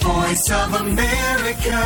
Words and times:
Voice 0.00 0.52
of 0.52 0.74
America. 0.74 1.80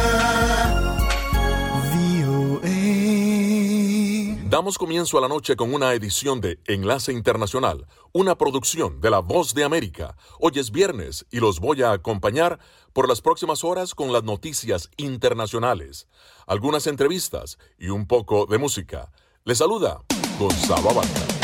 Damos 4.54 4.78
comienzo 4.78 5.18
a 5.18 5.20
la 5.20 5.26
noche 5.26 5.56
con 5.56 5.74
una 5.74 5.94
edición 5.94 6.40
de 6.40 6.60
Enlace 6.66 7.12
Internacional, 7.12 7.88
una 8.12 8.38
producción 8.38 9.00
de 9.00 9.10
La 9.10 9.18
Voz 9.18 9.52
de 9.52 9.64
América. 9.64 10.16
Hoy 10.38 10.52
es 10.54 10.70
viernes 10.70 11.26
y 11.32 11.40
los 11.40 11.58
voy 11.58 11.82
a 11.82 11.90
acompañar 11.90 12.60
por 12.92 13.08
las 13.08 13.20
próximas 13.20 13.64
horas 13.64 13.96
con 13.96 14.12
las 14.12 14.22
noticias 14.22 14.90
internacionales, 14.96 16.06
algunas 16.46 16.86
entrevistas 16.86 17.58
y 17.78 17.88
un 17.88 18.06
poco 18.06 18.46
de 18.46 18.58
música. 18.58 19.10
Les 19.44 19.58
saluda 19.58 20.04
Gonzalo 20.38 20.90
Abarca. 20.90 21.43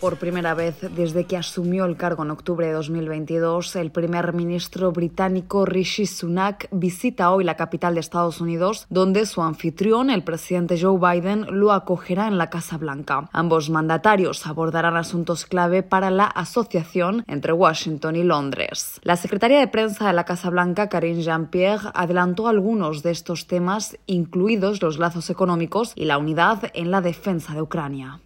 Por 0.00 0.18
primera 0.18 0.52
vez 0.52 0.76
desde 0.94 1.24
que 1.24 1.38
asumió 1.38 1.86
el 1.86 1.96
cargo 1.96 2.22
en 2.22 2.30
octubre 2.30 2.66
de 2.66 2.74
2022, 2.74 3.76
el 3.76 3.90
primer 3.90 4.34
ministro 4.34 4.92
británico 4.92 5.64
Rishi 5.64 6.04
Sunak 6.04 6.68
visita 6.70 7.30
hoy 7.30 7.44
la 7.44 7.56
capital 7.56 7.94
de 7.94 8.00
Estados 8.00 8.42
Unidos, 8.42 8.86
donde 8.90 9.24
su 9.24 9.42
anfitrión, 9.42 10.10
el 10.10 10.22
presidente 10.22 10.78
Joe 10.78 10.98
Biden, 10.98 11.46
lo 11.50 11.72
acogerá 11.72 12.28
en 12.28 12.36
la 12.36 12.50
Casa 12.50 12.76
Blanca. 12.76 13.30
Ambos 13.32 13.70
mandatarios 13.70 14.46
abordarán 14.46 14.96
asuntos 14.96 15.46
clave 15.46 15.82
para 15.82 16.10
la 16.10 16.26
asociación 16.26 17.24
entre 17.26 17.54
Washington 17.54 18.16
y 18.16 18.22
Londres. 18.22 19.00
La 19.02 19.16
secretaria 19.16 19.60
de 19.60 19.68
prensa 19.68 20.08
de 20.08 20.12
la 20.12 20.24
Casa 20.24 20.50
Blanca, 20.50 20.90
Karine 20.90 21.22
Jean-Pierre, 21.22 21.90
adelantó 21.94 22.48
algunos 22.48 23.02
de 23.02 23.12
estos 23.12 23.46
temas, 23.46 23.96
incluidos 24.06 24.82
los 24.82 24.98
lazos 24.98 25.30
económicos 25.30 25.92
y 25.94 26.04
la 26.04 26.18
unidad 26.18 26.70
en 26.74 26.90
la 26.90 27.00
defensa 27.00 27.54
de 27.54 27.62
Ucrania. 27.62 28.20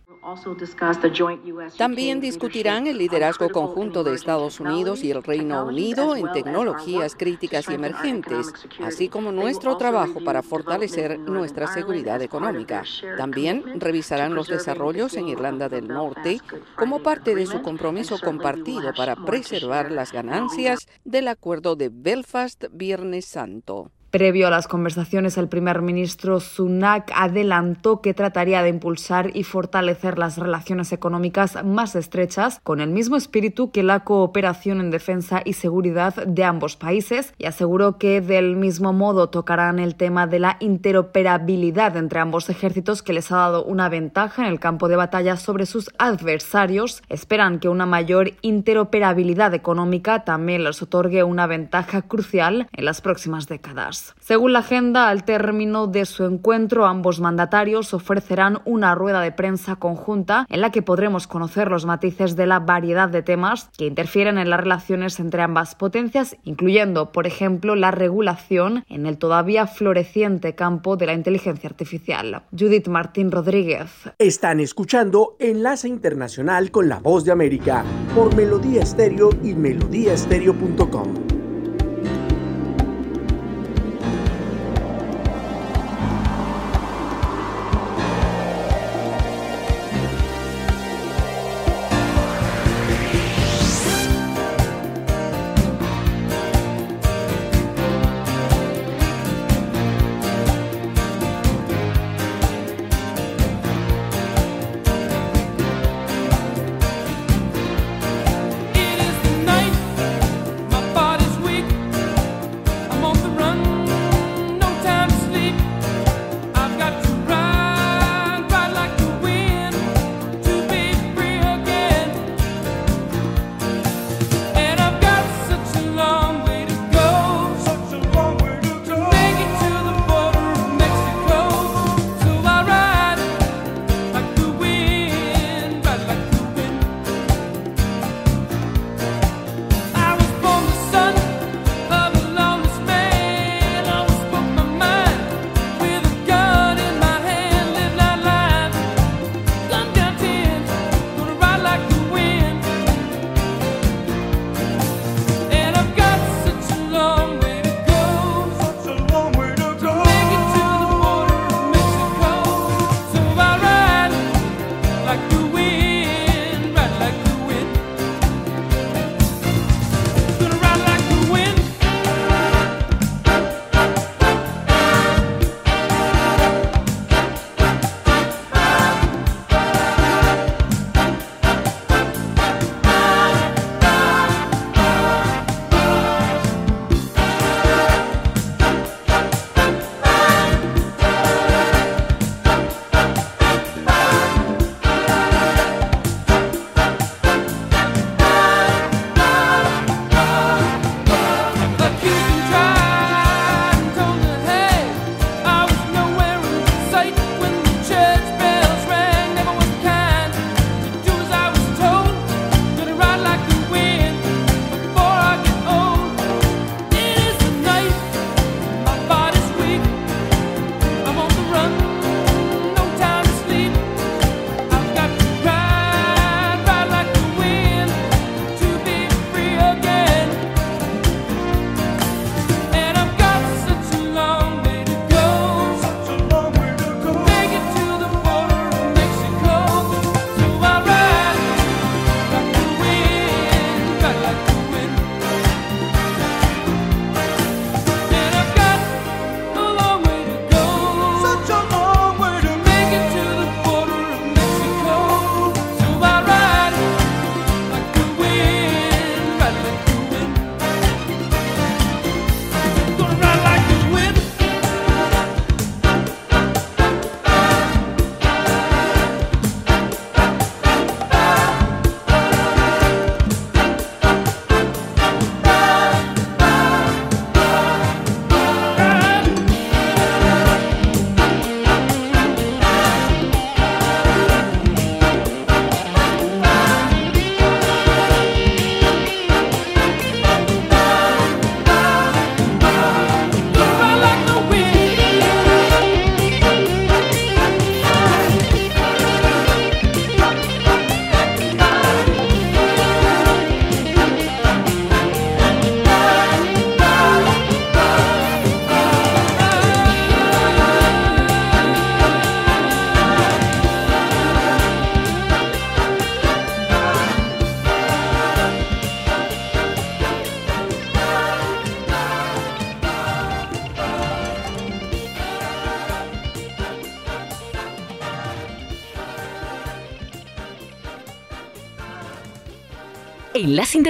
También 1.77 2.21
discutirán 2.21 2.87
el 2.87 2.99
liderazgo 2.99 3.49
conjunto 3.51 4.05
de 4.05 4.15
Estados 4.15 4.61
Unidos 4.61 5.03
y 5.03 5.11
el 5.11 5.23
Reino 5.23 5.65
Unido 5.65 6.17
en 6.17 6.31
tecnologías 6.33 7.15
críticas 7.15 7.69
y 7.69 7.75
emergentes, 7.75 8.53
así 8.83 9.09
como 9.09 9.33
nuestro 9.33 9.77
trabajo 9.77 10.23
para 10.25 10.43
fortalecer 10.43 11.19
nuestra 11.19 11.67
seguridad 11.67 12.23
económica. 12.23 12.85
También 13.17 13.81
revisarán 13.81 14.35
los 14.35 14.49
desarrollos 14.49 15.15
en 15.15 15.29
Irlanda 15.29 15.69
del 15.69 15.89
Norte 15.89 16.41
como 16.77 17.03
parte 17.03 17.35
de 17.35 17.47
su 17.47 17.63
compromiso 17.63 18.19
compartido 18.21 18.93
para 18.95 19.17
preservar 19.17 19.91
las 19.91 20.13
ganancias 20.13 20.87
del 21.05 21.29
Acuerdo 21.29 21.77
de 21.77 21.91
Belfast 21.93 22.65
Viernes 22.73 23.27
Santo. 23.27 23.91
Previo 24.11 24.49
a 24.49 24.51
las 24.51 24.67
conversaciones, 24.67 25.39
el 25.39 25.47
primer 25.47 25.83
ministro 25.83 26.41
Sunak 26.41 27.13
adelantó 27.15 28.01
que 28.01 28.13
trataría 28.13 28.61
de 28.61 28.69
impulsar 28.69 29.31
y 29.35 29.45
fortalecer 29.45 30.19
las 30.19 30.37
relaciones 30.37 30.93
económicas 30.93 31.65
más 31.65 31.95
estrechas 31.95 32.59
con 32.65 32.81
el 32.81 32.91
mismo 32.91 33.17
espíritu 33.17 33.71
que 33.71 33.85
la 33.85 34.01
cooperación 34.01 34.81
en 34.81 34.91
defensa 34.91 35.43
y 35.45 35.53
seguridad 35.53 36.27
de 36.27 36.43
ambos 36.43 36.75
países 36.75 37.35
y 37.39 37.47
aseguró 37.47 37.99
que 37.99 38.21
del 38.21 38.57
mismo 38.57 38.93
modo 38.93 39.29
tocarán 39.29 39.79
el 39.79 39.95
tema 39.95 40.27
de 40.27 40.41
la 40.41 40.57
interoperabilidad 40.59 41.97
entre 41.97 42.19
ambos 42.19 42.51
ejércitos 42.51 43.05
que 43.05 43.13
les 43.13 43.31
ha 43.31 43.37
dado 43.37 43.65
una 43.65 43.89
ventaja 43.89 44.43
en 44.43 44.49
el 44.49 44.59
campo 44.59 44.89
de 44.89 44.97
batalla 44.97 45.37
sobre 45.37 45.67
sus 45.67 45.89
adversarios. 45.99 47.05
Esperan 47.09 47.61
que 47.61 47.69
una 47.69 47.87
mayor 47.87 48.33
interoperabilidad 48.43 49.55
económica 49.55 50.25
también 50.25 50.65
les 50.65 50.83
otorgue 50.83 51.23
una 51.23 51.47
ventaja 51.47 52.03
crucial 52.03 52.67
en 52.73 52.85
las 52.85 53.01
próximas 53.01 53.47
décadas. 53.47 54.00
Según 54.21 54.53
la 54.53 54.61
agenda, 54.61 55.09
al 55.09 55.25
término 55.25 55.87
de 55.87 56.05
su 56.05 56.25
encuentro, 56.25 56.87
ambos 56.87 57.21
mandatarios 57.21 57.95
ofrecerán 57.95 58.61
una 58.65 58.95
rueda 58.95 59.21
de 59.21 59.33
prensa 59.33 59.77
conjunta 59.77 60.47
en 60.49 60.61
la 60.61 60.71
que 60.71 60.83
podremos 60.83 61.27
conocer 61.27 61.69
los 61.69 61.87
matices 61.87 62.37
de 62.37 62.47
la 62.47 62.61
variedad 62.61 63.09
de 63.09 63.23
temas 63.23 63.71
que 63.77 63.87
interfieren 63.87 64.39
en 64.39 64.51
las 64.51 64.61
relaciones 64.61 65.19
entre 65.21 65.43
ambas 65.43 65.75
potencias, 65.75 66.37
incluyendo, 66.45 67.13
por 67.13 67.27
ejemplo, 67.27 67.75
la 67.75 67.91
regulación 67.91 68.85
en 68.89 69.07
el 69.07 69.19
todavía 69.19 69.67
floreciente 69.67 70.55
campo 70.55 70.97
de 70.97 71.07
la 71.07 71.15
inteligencia 71.15 71.69
artificial. 71.69 72.43
Judith 72.53 72.89
Martín 72.89 73.31
Rodríguez. 73.31 73.91
Están 74.19 74.61
escuchando 74.61 75.37
Enlace 75.39 75.89
Internacional 75.89 76.71
con 76.71 76.89
la 76.89 76.99
Voz 76.99 77.25
de 77.25 77.33
América 77.33 77.85
por 78.15 78.35
Melodía 78.35 78.83
Estéreo 78.83 79.31
y 79.43 79.55
melodíaestéreo.com. 79.55 81.30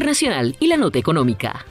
Internacional 0.01 0.57
y 0.59 0.67
la 0.69 0.79
Nota 0.79 0.99
Económica. 0.99 1.67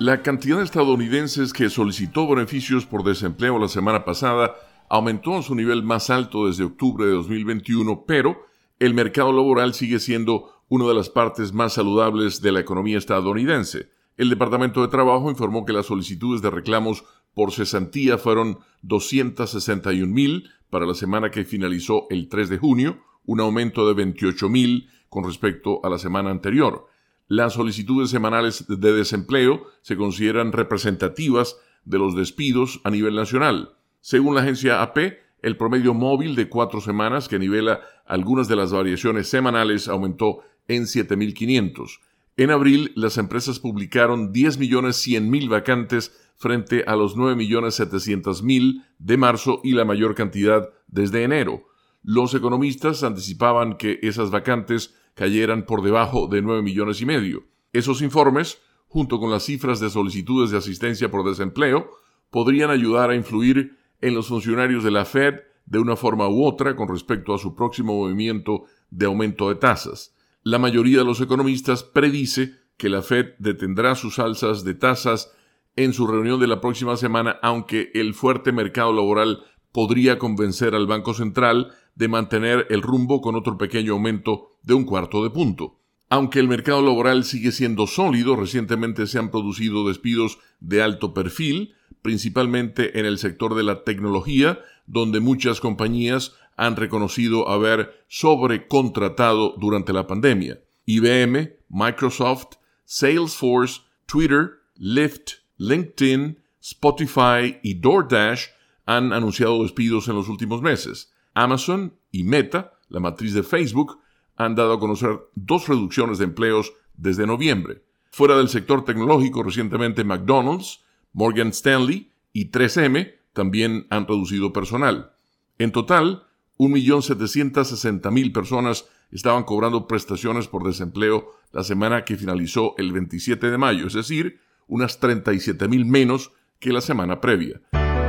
La 0.00 0.22
cantidad 0.22 0.58
de 0.58 0.64
estadounidenses 0.64 1.52
que 1.52 1.70
solicitó 1.70 2.26
beneficios 2.26 2.84
por 2.84 3.04
desempleo 3.04 3.60
la 3.60 3.68
semana 3.68 4.04
pasada 4.04 4.56
aumentó 4.88 5.36
a 5.36 5.42
su 5.42 5.54
nivel 5.54 5.84
más 5.84 6.10
alto 6.10 6.48
desde 6.48 6.64
octubre 6.64 7.06
de 7.06 7.12
2021, 7.12 8.06
pero 8.08 8.44
el 8.80 8.92
mercado 8.92 9.32
laboral 9.32 9.72
sigue 9.72 10.00
siendo 10.00 10.64
una 10.68 10.88
de 10.88 10.94
las 10.94 11.10
partes 11.10 11.52
más 11.52 11.74
saludables 11.74 12.40
de 12.42 12.50
la 12.50 12.58
economía 12.58 12.98
estadounidense. 12.98 13.88
El 14.16 14.30
Departamento 14.30 14.82
de 14.82 14.88
Trabajo 14.88 15.30
informó 15.30 15.64
que 15.64 15.72
las 15.72 15.86
solicitudes 15.86 16.42
de 16.42 16.50
reclamos 16.50 17.04
por 17.34 17.52
cesantía 17.52 18.18
fueron 18.18 18.58
261 18.82 20.12
mil 20.12 20.50
para 20.70 20.86
la 20.86 20.94
semana 20.94 21.30
que 21.30 21.44
finalizó 21.44 22.08
el 22.10 22.28
3 22.28 22.48
de 22.48 22.58
junio, 22.58 22.98
un 23.26 23.38
aumento 23.38 23.86
de 23.86 23.94
28 23.94 24.48
mil 24.48 24.88
con 25.08 25.22
respecto 25.22 25.78
a 25.84 25.88
la 25.88 25.98
semana 25.98 26.30
anterior. 26.30 26.88
Las 27.36 27.54
solicitudes 27.54 28.10
semanales 28.10 28.64
de 28.68 28.92
desempleo 28.92 29.66
se 29.82 29.96
consideran 29.96 30.52
representativas 30.52 31.56
de 31.84 31.98
los 31.98 32.14
despidos 32.14 32.80
a 32.84 32.90
nivel 32.90 33.16
nacional. 33.16 33.70
Según 34.00 34.36
la 34.36 34.42
agencia 34.42 34.82
AP, 34.82 34.98
el 35.42 35.56
promedio 35.56 35.94
móvil 35.94 36.36
de 36.36 36.48
cuatro 36.48 36.80
semanas 36.80 37.26
que 37.26 37.40
nivela 37.40 37.80
algunas 38.06 38.46
de 38.46 38.54
las 38.54 38.72
variaciones 38.72 39.26
semanales 39.26 39.88
aumentó 39.88 40.42
en 40.68 40.84
7.500. 40.84 41.98
En 42.36 42.52
abril, 42.52 42.92
las 42.94 43.18
empresas 43.18 43.58
publicaron 43.58 44.32
10.100.000 44.32 45.48
vacantes 45.48 46.16
frente 46.36 46.84
a 46.86 46.94
los 46.94 47.16
9.700.000 47.16 48.84
de 49.00 49.16
marzo 49.16 49.60
y 49.64 49.72
la 49.72 49.84
mayor 49.84 50.14
cantidad 50.14 50.68
desde 50.86 51.24
enero. 51.24 51.64
Los 52.04 52.32
economistas 52.34 53.02
anticipaban 53.02 53.76
que 53.76 53.98
esas 54.02 54.30
vacantes 54.30 54.94
cayeran 55.14 55.64
por 55.64 55.82
debajo 55.82 56.26
de 56.26 56.42
9 56.42 56.62
millones 56.62 57.00
y 57.00 57.06
medio. 57.06 57.44
Esos 57.72 58.02
informes, 58.02 58.60
junto 58.86 59.18
con 59.18 59.30
las 59.30 59.44
cifras 59.44 59.80
de 59.80 59.90
solicitudes 59.90 60.50
de 60.50 60.58
asistencia 60.58 61.10
por 61.10 61.28
desempleo, 61.28 61.90
podrían 62.30 62.70
ayudar 62.70 63.10
a 63.10 63.16
influir 63.16 63.78
en 64.00 64.14
los 64.14 64.28
funcionarios 64.28 64.84
de 64.84 64.90
la 64.90 65.04
Fed 65.04 65.34
de 65.66 65.78
una 65.78 65.96
forma 65.96 66.28
u 66.28 66.44
otra 66.44 66.76
con 66.76 66.88
respecto 66.88 67.34
a 67.34 67.38
su 67.38 67.54
próximo 67.54 67.94
movimiento 67.94 68.64
de 68.90 69.06
aumento 69.06 69.48
de 69.48 69.54
tasas 69.54 70.14
la 70.44 70.58
mayoría 70.58 70.98
de 70.98 71.04
los 71.04 71.22
economistas 71.22 71.82
predice 71.82 72.54
que 72.76 72.90
la 72.90 73.00
Fed 73.00 73.32
detendrá 73.38 73.94
sus 73.94 74.18
alzas 74.18 74.62
de 74.62 74.74
tasas 74.74 75.32
en 75.74 75.94
su 75.94 76.06
reunión 76.06 76.38
de 76.38 76.46
la 76.46 76.60
próxima 76.60 76.96
semana, 76.96 77.38
aunque 77.42 77.90
el 77.94 78.12
fuerte 78.12 78.52
mercado 78.52 78.92
laboral 78.92 79.42
podría 79.72 80.18
convencer 80.18 80.74
al 80.74 80.86
Banco 80.86 81.14
Central 81.14 81.72
de 81.94 82.08
mantener 82.08 82.66
el 82.70 82.82
rumbo 82.82 83.20
con 83.20 83.34
otro 83.34 83.56
pequeño 83.56 83.92
aumento 83.92 84.56
de 84.62 84.74
un 84.74 84.84
cuarto 84.84 85.22
de 85.22 85.30
punto. 85.30 85.78
Aunque 86.08 86.38
el 86.38 86.48
mercado 86.48 86.82
laboral 86.82 87.24
sigue 87.24 87.50
siendo 87.50 87.86
sólido, 87.86 88.36
recientemente 88.36 89.06
se 89.06 89.18
han 89.18 89.30
producido 89.30 89.88
despidos 89.88 90.38
de 90.60 90.82
alto 90.82 91.14
perfil, 91.14 91.74
principalmente 92.02 92.98
en 92.98 93.06
el 93.06 93.18
sector 93.18 93.54
de 93.54 93.62
la 93.62 93.84
tecnología, 93.84 94.60
donde 94.86 95.20
muchas 95.20 95.60
compañías 95.60 96.34
han 96.56 96.76
reconocido 96.76 97.48
haber 97.48 98.04
sobrecontratado 98.08 99.54
durante 99.58 99.92
la 99.92 100.06
pandemia. 100.06 100.60
IBM, 100.86 101.54
Microsoft, 101.68 102.56
Salesforce, 102.84 103.80
Twitter, 104.06 104.50
Lyft, 104.76 105.32
LinkedIn, 105.56 106.38
Spotify 106.60 107.58
y 107.62 107.74
DoorDash 107.74 108.44
han 108.86 109.12
anunciado 109.12 109.62
despidos 109.62 110.08
en 110.08 110.14
los 110.14 110.28
últimos 110.28 110.62
meses. 110.62 111.13
Amazon 111.34 111.94
y 112.10 112.24
Meta, 112.24 112.72
la 112.88 113.00
matriz 113.00 113.34
de 113.34 113.42
Facebook, 113.42 113.98
han 114.36 114.54
dado 114.54 114.74
a 114.74 114.80
conocer 114.80 115.20
dos 115.34 115.68
reducciones 115.68 116.18
de 116.18 116.24
empleos 116.24 116.72
desde 116.96 117.26
noviembre. 117.26 117.82
Fuera 118.10 118.36
del 118.36 118.48
sector 118.48 118.84
tecnológico, 118.84 119.42
recientemente 119.42 120.04
McDonald's, 120.04 120.84
Morgan 121.12 121.48
Stanley 121.48 122.10
y 122.32 122.50
3M 122.50 123.14
también 123.32 123.86
han 123.90 124.06
reducido 124.06 124.52
personal. 124.52 125.12
En 125.58 125.72
total, 125.72 126.24
1.760.000 126.58 128.32
personas 128.32 128.88
estaban 129.10 129.44
cobrando 129.44 129.86
prestaciones 129.86 130.48
por 130.48 130.64
desempleo 130.64 131.30
la 131.52 131.64
semana 131.64 132.04
que 132.04 132.16
finalizó 132.16 132.74
el 132.78 132.92
27 132.92 133.50
de 133.50 133.58
mayo, 133.58 133.86
es 133.86 133.94
decir, 133.94 134.40
unas 134.66 135.00
37.000 135.00 135.84
menos 135.84 136.32
que 136.58 136.72
la 136.72 136.80
semana 136.80 137.20
previa. 137.20 137.60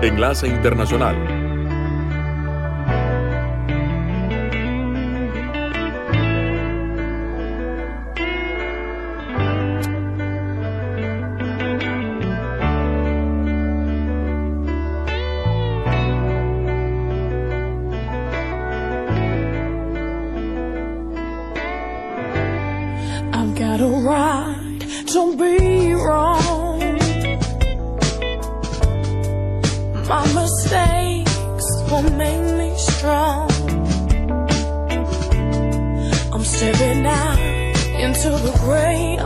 Enlace 0.01 0.47
Internacional. 0.47 1.44
right, 24.05 24.79
don't 25.07 25.35
be 25.37 25.93
wrong. 25.93 26.79
My 30.07 30.23
mistakes 30.33 31.65
will 31.89 32.09
make 32.11 32.43
me 32.59 32.77
strong. 32.77 33.49
I'm 36.31 36.43
stepping 36.43 37.05
out 37.07 37.39
into 37.99 38.29
the 38.29 38.53
gray. 38.63 39.17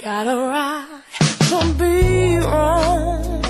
Got 0.00 0.28
a 0.28 0.36
right 0.36 1.02
to 1.48 1.74
be 1.74 2.36
wrong. 2.38 3.42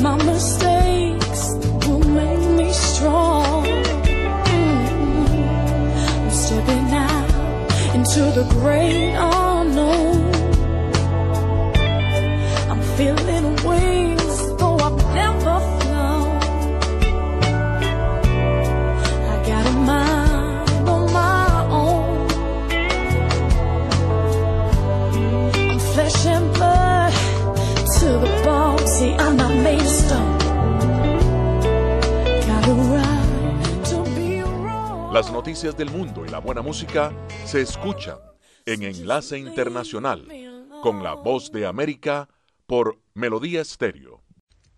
My 0.00 0.16
mistakes 0.22 1.50
will 1.84 1.98
make 1.98 2.48
me 2.58 2.72
strong. 2.72 3.66
Mm 3.66 4.86
-hmm. 5.26 5.50
I'm 6.14 6.30
stepping 6.30 6.94
out 6.94 7.30
into 7.94 8.20
the 8.38 8.44
great 8.54 9.14
unknown. 9.16 9.49
Las 35.20 35.32
noticias 35.32 35.76
del 35.76 35.90
mundo 35.90 36.24
y 36.24 36.30
la 36.30 36.38
buena 36.38 36.62
música 36.62 37.12
se 37.44 37.60
escuchan 37.60 38.16
en 38.64 38.82
Enlace 38.82 39.36
Internacional 39.36 40.26
con 40.82 41.02
la 41.02 41.12
voz 41.12 41.52
de 41.52 41.66
América 41.66 42.26
por 42.66 42.96
Melodía 43.12 43.60
Estéreo. 43.60 44.22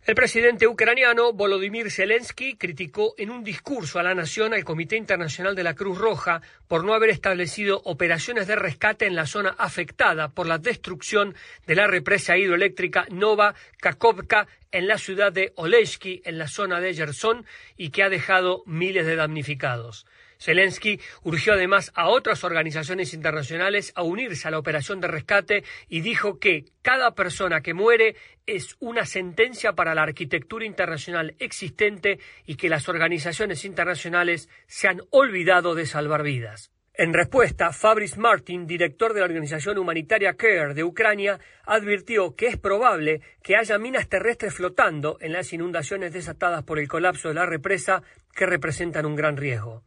El 0.04 0.16
presidente 0.16 0.66
ucraniano 0.66 1.32
Volodymyr 1.32 1.92
Zelensky 1.92 2.56
criticó 2.56 3.14
en 3.18 3.30
un 3.30 3.44
discurso 3.44 4.00
a 4.00 4.02
la 4.02 4.16
nación 4.16 4.52
al 4.52 4.64
Comité 4.64 4.96
Internacional 4.96 5.54
de 5.54 5.62
la 5.62 5.74
Cruz 5.74 5.96
Roja 5.96 6.42
por 6.66 6.82
no 6.82 6.94
haber 6.94 7.10
establecido 7.10 7.80
operaciones 7.84 8.48
de 8.48 8.56
rescate 8.56 9.06
en 9.06 9.14
la 9.14 9.26
zona 9.26 9.54
afectada 9.58 10.30
por 10.30 10.48
la 10.48 10.58
destrucción 10.58 11.36
de 11.68 11.76
la 11.76 11.86
represa 11.86 12.36
hidroeléctrica 12.36 13.06
Nova 13.10 13.54
Kakhovka 13.80 14.48
en 14.72 14.88
la 14.88 14.98
ciudad 14.98 15.32
de 15.32 15.52
Oleshki, 15.54 16.20
en 16.24 16.36
la 16.36 16.48
zona 16.48 16.80
de 16.80 16.94
Gerson, 16.94 17.46
y 17.76 17.90
que 17.90 18.02
ha 18.02 18.08
dejado 18.08 18.64
miles 18.66 19.06
de 19.06 19.14
damnificados. 19.14 20.04
Zelensky 20.42 21.00
urgió 21.22 21.52
además 21.52 21.92
a 21.94 22.08
otras 22.08 22.42
organizaciones 22.42 23.14
internacionales 23.14 23.92
a 23.94 24.02
unirse 24.02 24.48
a 24.48 24.50
la 24.50 24.58
operación 24.58 25.00
de 25.00 25.08
rescate 25.08 25.64
y 25.88 26.00
dijo 26.00 26.38
que 26.38 26.64
cada 26.82 27.14
persona 27.14 27.60
que 27.60 27.74
muere 27.74 28.16
es 28.46 28.76
una 28.80 29.06
sentencia 29.06 29.74
para 29.74 29.94
la 29.94 30.02
arquitectura 30.02 30.64
internacional 30.64 31.36
existente 31.38 32.18
y 32.44 32.56
que 32.56 32.68
las 32.68 32.88
organizaciones 32.88 33.64
internacionales 33.64 34.48
se 34.66 34.88
han 34.88 35.00
olvidado 35.10 35.76
de 35.76 35.86
salvar 35.86 36.24
vidas. 36.24 36.72
En 36.94 37.14
respuesta, 37.14 37.72
Fabrice 37.72 38.18
Martin, 38.18 38.66
director 38.66 39.14
de 39.14 39.20
la 39.20 39.26
organización 39.26 39.78
humanitaria 39.78 40.34
CARE 40.34 40.74
de 40.74 40.84
Ucrania, 40.84 41.40
advirtió 41.64 42.36
que 42.36 42.48
es 42.48 42.58
probable 42.58 43.22
que 43.42 43.56
haya 43.56 43.78
minas 43.78 44.08
terrestres 44.08 44.52
flotando 44.52 45.16
en 45.20 45.32
las 45.32 45.52
inundaciones 45.54 46.12
desatadas 46.12 46.64
por 46.64 46.78
el 46.78 46.88
colapso 46.88 47.28
de 47.28 47.34
la 47.34 47.46
represa 47.46 48.02
que 48.34 48.44
representan 48.44 49.06
un 49.06 49.16
gran 49.16 49.38
riesgo. 49.38 49.82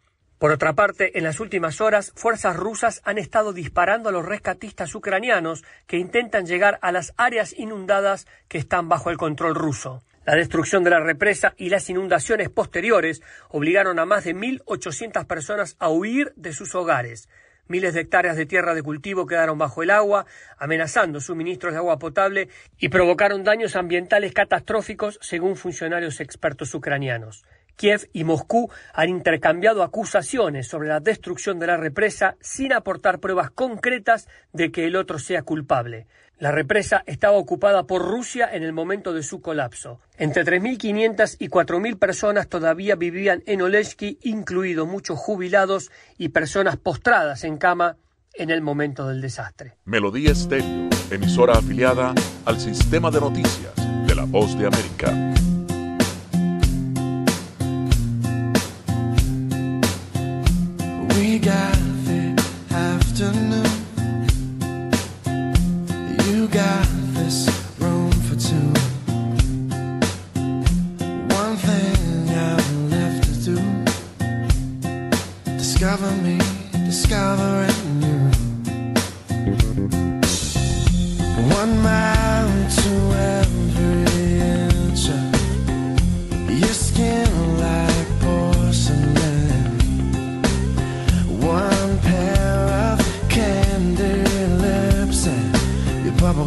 Por 0.46 0.52
otra 0.52 0.74
parte, 0.74 1.18
en 1.18 1.24
las 1.24 1.40
últimas 1.40 1.82
horas, 1.82 2.14
fuerzas 2.16 2.56
rusas 2.56 3.02
han 3.04 3.18
estado 3.18 3.52
disparando 3.52 4.10
a 4.10 4.12
los 4.12 4.24
rescatistas 4.24 4.94
ucranianos 4.94 5.64
que 5.88 5.98
intentan 5.98 6.46
llegar 6.46 6.78
a 6.84 6.92
las 6.92 7.16
áreas 7.18 7.58
inundadas 7.58 8.28
que 8.48 8.60
están 8.60 8.88
bajo 8.88 9.10
el 9.10 9.18
control 9.18 9.56
ruso. 9.56 10.04
La 10.24 10.36
destrucción 10.36 10.84
de 10.84 10.92
la 10.92 11.00
represa 11.00 11.56
y 11.58 11.70
las 11.70 11.90
inundaciones 11.90 12.50
posteriores 12.50 13.24
obligaron 13.50 13.98
a 13.98 14.06
más 14.06 14.26
de 14.26 14.36
1.800 14.36 15.26
personas 15.26 15.78
a 15.80 15.90
huir 15.90 16.32
de 16.36 16.54
sus 16.54 16.76
hogares. 16.76 17.28
Miles 17.68 17.96
de 17.96 18.02
hectáreas 18.02 18.38
de 18.38 18.46
tierra 18.46 18.76
de 18.76 18.84
cultivo 18.84 19.26
quedaron 19.26 19.58
bajo 19.58 19.82
el 19.82 19.90
agua, 19.90 20.28
amenazando 20.60 21.22
suministros 21.22 21.74
de 21.74 21.80
agua 21.80 21.98
potable 21.98 22.50
y 22.78 22.90
provocaron 22.90 23.44
daños 23.44 23.76
ambientales 23.76 24.32
catastróficos, 24.32 25.18
según 25.24 25.56
funcionarios 25.56 26.20
expertos 26.20 26.76
ucranianos. 26.76 27.46
Kiev 27.76 28.10
y 28.14 28.24
Moscú 28.24 28.70
han 28.94 29.10
intercambiado 29.10 29.84
acusaciones 29.84 30.68
sobre 30.68 30.90
la 30.90 31.00
destrucción 31.00 31.60
de 31.60 31.68
la 31.68 31.78
represa 31.78 32.36
sin 32.40 32.74
aportar 32.74 33.20
pruebas 33.20 33.52
concretas 33.52 34.28
de 34.54 34.72
que 34.72 34.86
el 34.86 34.96
otro 34.96 35.20
sea 35.20 35.44
culpable. 35.44 36.08
La 36.38 36.52
represa 36.52 37.04
estaba 37.06 37.38
ocupada 37.38 37.84
por 37.84 38.02
Rusia 38.02 38.50
en 38.52 38.64
el 38.64 38.74
momento 38.74 39.14
de 39.14 39.24
su 39.24 39.42
colapso. 39.42 40.02
Entre 40.18 40.44
3.500 40.44 41.38
y 41.40 41.48
4.000 41.48 41.98
personas 41.98 42.50
todavía 42.50 42.96
vivían 42.96 43.42
en 43.46 43.62
Oleshki, 43.62 44.20
incluidos 44.22 44.88
muchos 44.88 45.18
jubilados 45.18 45.92
y 46.18 46.30
personas 46.30 46.76
postradas 46.76 47.46
en 47.46 47.58
cama 47.58 47.98
en 48.34 48.50
el 48.50 48.62
momento 48.62 49.08
del 49.08 49.22
desastre. 49.22 49.78
Melodía 49.86 50.32
Estéreo, 50.32 50.90
emisora 51.10 51.54
afiliada 51.54 52.14
al 52.44 52.60
sistema 52.60 53.10
de 53.12 53.22
noticias 53.22 53.74
de 54.06 54.16
la 54.16 54.26
voz 54.26 54.58
de 54.60 54.68
América. 54.68 55.55
sky. 61.46 61.75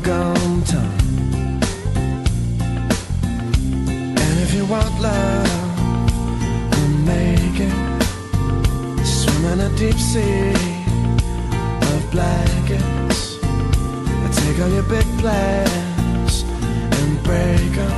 Tongue. 0.08 0.64
And 4.16 4.38
if 4.40 4.54
you 4.54 4.64
want 4.64 5.00
love, 5.00 5.48
we'll 6.70 6.98
make 7.14 7.60
it. 7.60 9.04
Swim 9.04 9.44
in 9.52 9.60
a 9.60 9.70
deep 9.76 9.98
sea 9.98 10.52
of 11.90 12.10
blankets. 12.10 13.36
And 14.22 14.32
take 14.32 14.58
all 14.62 14.70
your 14.70 14.84
big 14.84 15.06
plans 15.18 16.42
and 16.42 17.22
break 17.22 17.72
them. 17.74 17.97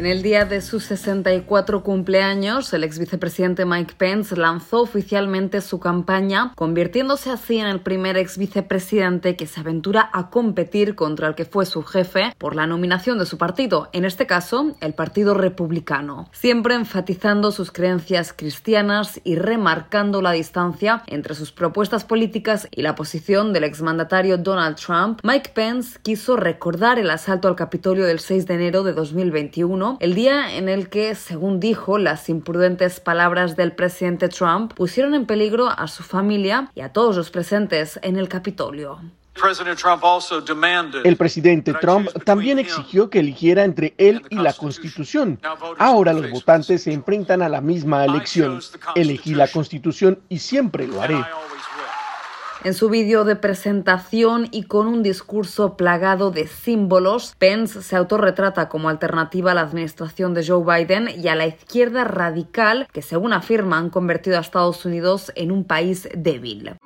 En 0.00 0.06
el 0.06 0.22
día 0.22 0.46
de 0.46 0.62
sus 0.62 0.84
64 0.84 1.82
cumpleaños, 1.82 2.72
el 2.72 2.84
ex 2.84 2.98
vicepresidente 2.98 3.66
Mike 3.66 3.96
Pence 3.98 4.34
lanzó 4.34 4.80
oficialmente 4.80 5.60
su 5.60 5.78
campaña, 5.78 6.54
convirtiéndose 6.56 7.28
así 7.28 7.58
en 7.58 7.66
el 7.66 7.80
primer 7.80 8.16
ex 8.16 8.38
vicepresidente 8.38 9.36
que 9.36 9.46
se 9.46 9.60
aventura 9.60 10.08
a 10.14 10.30
competir 10.30 10.94
contra 10.94 11.28
el 11.28 11.34
que 11.34 11.44
fue 11.44 11.66
su 11.66 11.82
jefe 11.82 12.34
por 12.38 12.56
la 12.56 12.66
nominación 12.66 13.18
de 13.18 13.26
su 13.26 13.36
partido, 13.36 13.90
en 13.92 14.06
este 14.06 14.26
caso, 14.26 14.74
el 14.80 14.94
Partido 14.94 15.34
Republicano. 15.34 16.30
Siempre 16.32 16.76
enfatizando 16.76 17.52
sus 17.52 17.70
creencias 17.70 18.32
cristianas 18.32 19.20
y 19.22 19.36
remarcando 19.36 20.22
la 20.22 20.32
distancia 20.32 21.02
entre 21.08 21.34
sus 21.34 21.52
propuestas 21.52 22.06
políticas 22.06 22.68
y 22.70 22.80
la 22.80 22.94
posición 22.94 23.52
del 23.52 23.64
exmandatario 23.64 24.38
Donald 24.38 24.76
Trump, 24.76 25.20
Mike 25.24 25.50
Pence 25.52 25.98
quiso 26.02 26.38
recordar 26.38 26.98
el 26.98 27.10
asalto 27.10 27.48
al 27.48 27.54
Capitolio 27.54 28.06
del 28.06 28.20
6 28.20 28.46
de 28.46 28.54
enero 28.54 28.82
de 28.82 28.94
2021 28.94 29.89
el 30.00 30.14
día 30.14 30.56
en 30.56 30.68
el 30.68 30.88
que, 30.88 31.14
según 31.14 31.60
dijo, 31.60 31.98
las 31.98 32.28
imprudentes 32.28 33.00
palabras 33.00 33.56
del 33.56 33.72
presidente 33.72 34.28
Trump 34.28 34.72
pusieron 34.74 35.14
en 35.14 35.26
peligro 35.26 35.68
a 35.68 35.88
su 35.88 36.02
familia 36.02 36.70
y 36.74 36.80
a 36.80 36.92
todos 36.92 37.16
los 37.16 37.30
presentes 37.30 37.98
en 38.02 38.16
el 38.16 38.28
Capitolio. 38.28 39.00
El 41.04 41.16
presidente 41.16 41.72
Trump 41.74 42.08
también 42.24 42.58
exigió 42.58 43.08
que 43.08 43.20
eligiera 43.20 43.64
entre 43.64 43.94
él 43.96 44.22
y 44.28 44.36
la 44.36 44.52
Constitución. 44.52 45.40
Ahora 45.78 46.12
los 46.12 46.30
votantes 46.30 46.82
se 46.82 46.92
enfrentan 46.92 47.40
a 47.40 47.48
la 47.48 47.60
misma 47.60 48.04
elección. 48.04 48.60
Elegí 48.94 49.34
la 49.34 49.48
Constitución 49.48 50.18
y 50.28 50.38
siempre 50.38 50.86
lo 50.86 51.00
haré. 51.00 51.24
En 52.62 52.74
su 52.74 52.90
vídeo 52.90 53.24
de 53.24 53.36
presentación 53.36 54.48
y 54.50 54.64
con 54.64 54.86
un 54.86 55.02
discurso 55.02 55.78
plagado 55.78 56.30
de 56.30 56.46
símbolos, 56.46 57.34
Pence 57.38 57.80
se 57.80 57.96
autorretrata 57.96 58.68
como 58.68 58.90
alternativa 58.90 59.52
a 59.52 59.54
la 59.54 59.62
administración 59.62 60.34
de 60.34 60.46
Joe 60.46 60.62
Biden 60.62 61.08
y 61.08 61.28
a 61.28 61.34
la 61.34 61.46
izquierda 61.46 62.04
radical 62.04 62.86
que, 62.92 63.00
según 63.00 63.32
afirma, 63.32 63.78
han 63.78 63.88
convertido 63.88 64.36
a 64.36 64.40
Estados 64.40 64.84
Unidos 64.84 65.32
en 65.36 65.52
un 65.52 65.64
país 65.64 66.06
débil. 66.14 66.76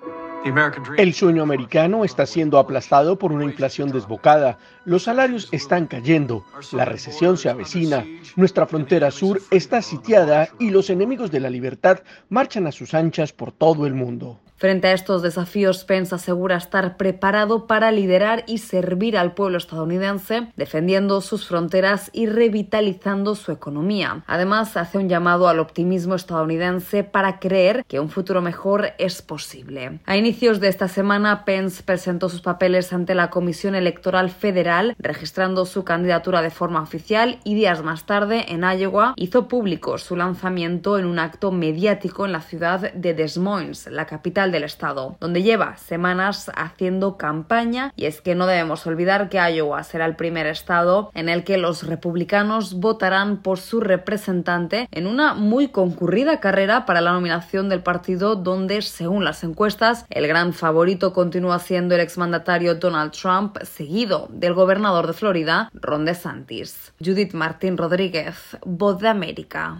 El 0.96 1.12
sueño 1.12 1.42
americano 1.42 2.04
está 2.04 2.24
siendo 2.24 2.58
aplastado 2.58 3.18
por 3.18 3.32
una 3.32 3.44
inflación 3.44 3.90
desbocada, 3.90 4.58
los 4.84 5.04
salarios 5.04 5.48
están 5.50 5.86
cayendo, 5.86 6.44
la 6.72 6.84
recesión 6.84 7.36
se 7.36 7.48
avecina, 7.48 8.06
nuestra 8.36 8.66
frontera 8.66 9.10
sur 9.10 9.40
está 9.50 9.82
sitiada 9.82 10.50
y 10.60 10.70
los 10.70 10.88
enemigos 10.88 11.32
de 11.32 11.40
la 11.40 11.50
libertad 11.50 12.00
marchan 12.28 12.68
a 12.68 12.72
sus 12.72 12.94
anchas 12.94 13.32
por 13.32 13.50
todo 13.50 13.86
el 13.86 13.94
mundo. 13.94 14.43
Frente 14.64 14.88
a 14.88 14.92
estos 14.94 15.20
desafíos, 15.20 15.84
Pence 15.84 16.14
asegura 16.14 16.56
estar 16.56 16.96
preparado 16.96 17.66
para 17.66 17.92
liderar 17.92 18.44
y 18.46 18.56
servir 18.56 19.18
al 19.18 19.34
pueblo 19.34 19.58
estadounidense, 19.58 20.48
defendiendo 20.56 21.20
sus 21.20 21.46
fronteras 21.46 22.08
y 22.14 22.24
revitalizando 22.24 23.34
su 23.34 23.52
economía. 23.52 24.24
Además, 24.26 24.78
hace 24.78 24.96
un 24.96 25.10
llamado 25.10 25.48
al 25.48 25.58
optimismo 25.58 26.14
estadounidense 26.14 27.04
para 27.04 27.40
creer 27.40 27.84
que 27.86 28.00
un 28.00 28.08
futuro 28.08 28.40
mejor 28.40 28.92
es 28.96 29.20
posible. 29.20 30.00
A 30.06 30.16
inicios 30.16 30.60
de 30.60 30.68
esta 30.68 30.88
semana, 30.88 31.44
Pence 31.44 31.82
presentó 31.82 32.30
sus 32.30 32.40
papeles 32.40 32.90
ante 32.94 33.14
la 33.14 33.28
Comisión 33.28 33.74
Electoral 33.74 34.30
Federal, 34.30 34.96
registrando 34.98 35.66
su 35.66 35.84
candidatura 35.84 36.40
de 36.40 36.48
forma 36.48 36.80
oficial 36.80 37.38
y 37.44 37.54
días 37.54 37.82
más 37.82 38.06
tarde, 38.06 38.46
en 38.48 38.62
Iowa, 38.64 39.12
hizo 39.16 39.46
público 39.46 39.98
su 39.98 40.16
lanzamiento 40.16 40.98
en 40.98 41.04
un 41.04 41.18
acto 41.18 41.52
mediático 41.52 42.24
en 42.24 42.32
la 42.32 42.40
ciudad 42.40 42.94
de 42.94 43.12
Des 43.12 43.36
Moines, 43.36 43.88
la 43.88 44.06
capital 44.06 44.53
del 44.54 44.64
estado, 44.64 45.16
donde 45.20 45.42
lleva 45.42 45.76
semanas 45.76 46.50
haciendo 46.54 47.16
campaña 47.16 47.92
y 47.96 48.06
es 48.06 48.20
que 48.20 48.34
no 48.34 48.46
debemos 48.46 48.86
olvidar 48.86 49.28
que 49.28 49.38
Iowa 49.38 49.82
será 49.82 50.06
el 50.06 50.16
primer 50.16 50.46
estado 50.46 51.10
en 51.12 51.28
el 51.28 51.44
que 51.44 51.58
los 51.58 51.82
republicanos 51.82 52.74
votarán 52.74 53.42
por 53.42 53.58
su 53.58 53.80
representante 53.80 54.88
en 54.92 55.06
una 55.06 55.34
muy 55.34 55.68
concurrida 55.68 56.40
carrera 56.40 56.86
para 56.86 57.00
la 57.00 57.12
nominación 57.12 57.68
del 57.68 57.82
partido 57.82 58.36
donde, 58.36 58.80
según 58.82 59.24
las 59.24 59.42
encuestas, 59.42 60.06
el 60.08 60.26
gran 60.28 60.52
favorito 60.52 61.12
continúa 61.12 61.58
siendo 61.58 61.96
el 61.96 62.00
exmandatario 62.00 62.76
Donald 62.76 63.12
Trump, 63.12 63.58
seguido 63.62 64.28
del 64.30 64.54
gobernador 64.54 65.08
de 65.08 65.12
Florida, 65.12 65.70
Ron 65.74 66.04
DeSantis. 66.04 66.92
Judith 67.04 67.34
Martín 67.34 67.76
Rodríguez, 67.76 68.56
Voz 68.64 69.00
de 69.00 69.08
América. 69.08 69.78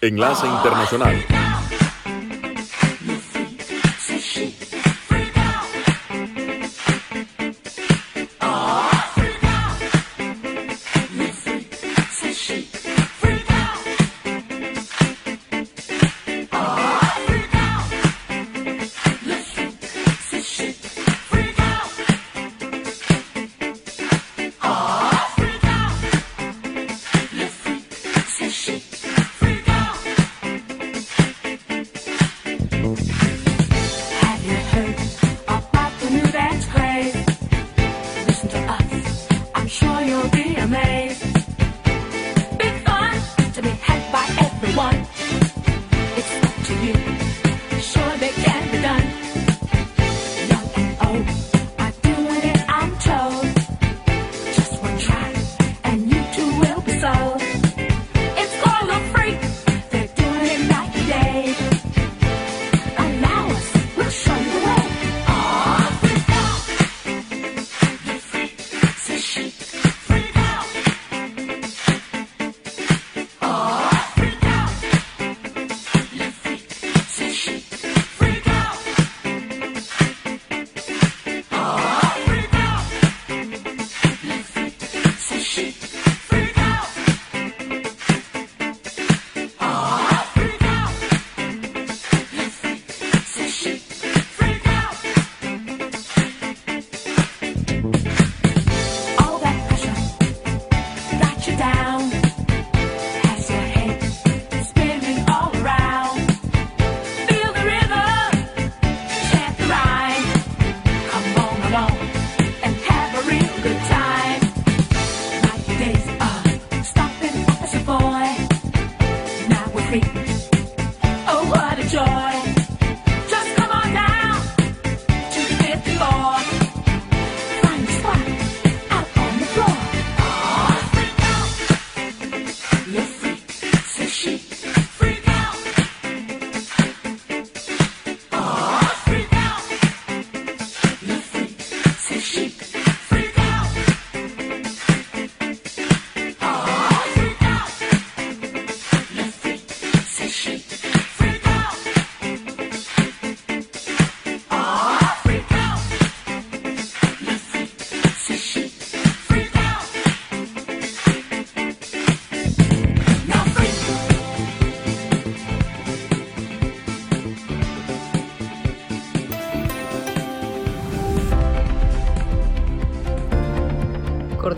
Enlace 0.00 0.46
Internacional. 0.46 1.83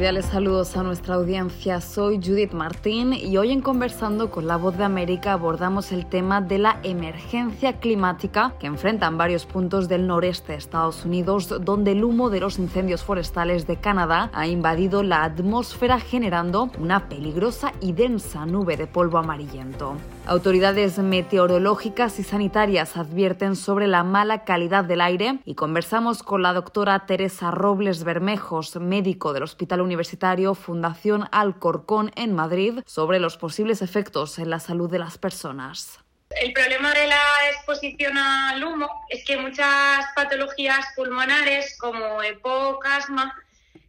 Cordiales 0.06 0.30
saludos 0.30 0.76
a 0.76 0.84
nuestra 0.84 1.16
audiencia. 1.16 1.80
Soy 1.80 2.20
Judith 2.24 2.52
Martín 2.52 3.12
y 3.12 3.38
hoy 3.38 3.50
en 3.50 3.60
Conversando 3.60 4.30
con 4.30 4.46
la 4.46 4.56
Voz 4.56 4.78
de 4.78 4.84
América 4.84 5.32
abordamos 5.32 5.90
el 5.90 6.06
tema 6.06 6.40
de 6.40 6.58
la 6.58 6.78
emergencia 6.84 7.80
climática 7.80 8.54
que 8.60 8.68
enfrentan 8.68 9.18
varios 9.18 9.46
puntos 9.46 9.88
del 9.88 10.06
noreste 10.06 10.52
de 10.52 10.58
Estados 10.58 11.04
Unidos, 11.04 11.52
donde 11.60 11.90
el 11.90 12.04
humo 12.04 12.30
de 12.30 12.38
los 12.38 12.60
incendios 12.60 13.02
forestales 13.02 13.66
de 13.66 13.78
Canadá 13.78 14.30
ha 14.32 14.46
invadido 14.46 15.02
la 15.02 15.24
atmósfera 15.24 15.98
generando 15.98 16.70
una 16.78 17.08
peligrosa 17.08 17.72
y 17.80 17.92
densa 17.92 18.46
nube 18.46 18.76
de 18.76 18.86
polvo 18.86 19.18
amarillento. 19.18 19.96
Autoridades 20.28 20.98
meteorológicas 20.98 22.18
y 22.18 22.24
sanitarias 22.24 22.96
advierten 22.96 23.54
sobre 23.54 23.86
la 23.86 24.02
mala 24.02 24.42
calidad 24.42 24.84
del 24.84 25.00
aire 25.00 25.38
y 25.44 25.54
conversamos 25.54 26.24
con 26.24 26.42
la 26.42 26.52
doctora 26.52 27.06
Teresa 27.06 27.52
Robles 27.52 28.02
Bermejos, 28.02 28.74
médico 28.74 29.32
del 29.32 29.44
Hospital 29.44 29.82
Universitario 29.82 30.56
Fundación 30.56 31.28
Alcorcón 31.30 32.10
en 32.16 32.34
Madrid, 32.34 32.80
sobre 32.86 33.20
los 33.20 33.36
posibles 33.36 33.82
efectos 33.82 34.40
en 34.40 34.50
la 34.50 34.58
salud 34.58 34.90
de 34.90 34.98
las 34.98 35.16
personas. 35.16 36.00
El 36.30 36.52
problema 36.52 36.92
de 36.92 37.06
la 37.06 37.22
exposición 37.52 38.18
al 38.18 38.64
humo 38.64 38.88
es 39.08 39.24
que 39.24 39.36
muchas 39.36 40.06
patologías 40.16 40.86
pulmonares 40.96 41.78
como 41.78 42.20
EPOC, 42.20 42.84
asma, 42.84 43.32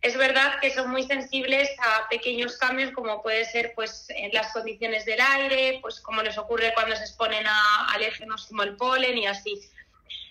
es 0.01 0.15
verdad 0.15 0.59
que 0.61 0.71
son 0.71 0.91
muy 0.91 1.03
sensibles 1.03 1.69
a 1.79 2.07
pequeños 2.09 2.57
cambios 2.57 2.91
como 2.91 3.21
puede 3.21 3.45
ser 3.45 3.73
pues 3.75 4.05
en 4.09 4.31
las 4.31 4.53
condiciones 4.53 5.05
del 5.05 5.19
aire, 5.19 5.79
pues 5.81 5.99
como 5.99 6.21
les 6.21 6.37
ocurre 6.37 6.73
cuando 6.73 6.95
se 6.95 7.03
exponen 7.03 7.45
a 7.47 7.93
alérgenos 7.93 8.45
como 8.47 8.63
el 8.63 8.75
polen 8.75 9.17
y 9.17 9.27
así. 9.27 9.59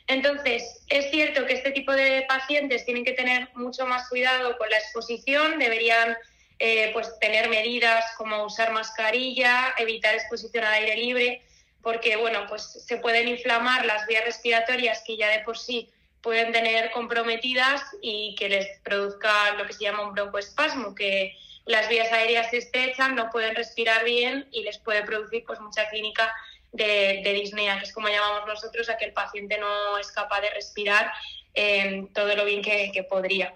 Entonces, 0.07 0.85
es 0.89 1.11
cierto 1.11 1.47
que 1.47 1.55
este 1.55 1.73
tipo 1.73 1.93
de 1.93 2.25
pacientes 2.29 2.85
tienen 2.85 3.05
que 3.05 3.13
tener 3.13 3.49
mucho 3.55 3.87
más 3.87 4.09
cuidado 4.09 4.57
con 4.57 4.71
la 4.71 4.79
exposición, 4.79 5.59
deberían 5.59 6.17
eh, 6.61 6.91
pues 6.93 7.19
tener 7.19 7.49
medidas 7.49 8.05
como 8.17 8.45
usar 8.45 8.71
mascarilla, 8.73 9.75
evitar 9.79 10.15
exposición 10.15 10.65
al 10.65 10.75
aire 10.75 10.97
libre, 10.97 11.43
porque 11.83 12.17
bueno, 12.17 12.47
pues 12.49 12.85
se 12.87 12.99
pueden 12.99 13.27
inflamar 13.27 13.85
las 13.85 14.07
vías 14.07 14.25
respiratorias 14.25 15.03
que 15.05 15.17
ya 15.17 15.29
de 15.29 15.41
por 15.41 15.59
sí 15.59 15.91
pueden 16.27 16.51
tener 16.51 16.91
comprometidas 16.91 17.81
y 18.03 18.35
que 18.35 18.49
les 18.49 18.67
produzca 18.81 19.55
lo 19.55 19.65
que 19.65 19.73
se 19.73 19.85
llama 19.85 20.03
un 20.03 20.13
broncoespasmo, 20.13 20.93
que 20.93 21.37
las 21.67 21.89
vías 21.89 22.11
aéreas 22.11 22.51
se 22.51 22.57
estrechan, 22.57 23.15
no 23.15 23.31
pueden 23.31 23.55
respirar 23.55 24.03
bien 24.03 24.49
y 24.51 24.65
les 24.65 24.79
puede 24.79 25.05
producir 25.05 25.45
pues 25.47 25.61
mucha 25.61 25.89
clínica 25.89 26.35
de, 26.73 27.21
de 27.23 27.33
disnea, 27.33 27.79
que 27.79 27.85
es 27.85 27.93
como 27.93 28.09
llamamos 28.09 28.45
nosotros 28.45 28.91
a 28.91 28.97
que 28.97 29.05
el 29.05 29.13
paciente 29.13 29.57
no 29.59 29.99
es 29.99 30.11
capaz 30.11 30.41
de 30.41 30.51
respirar 30.51 31.13
eh, 31.55 32.09
todo 32.13 32.35
lo 32.35 32.45
bien 32.45 32.61
que, 32.61 32.91
que, 32.93 33.05
podría. 33.05 33.55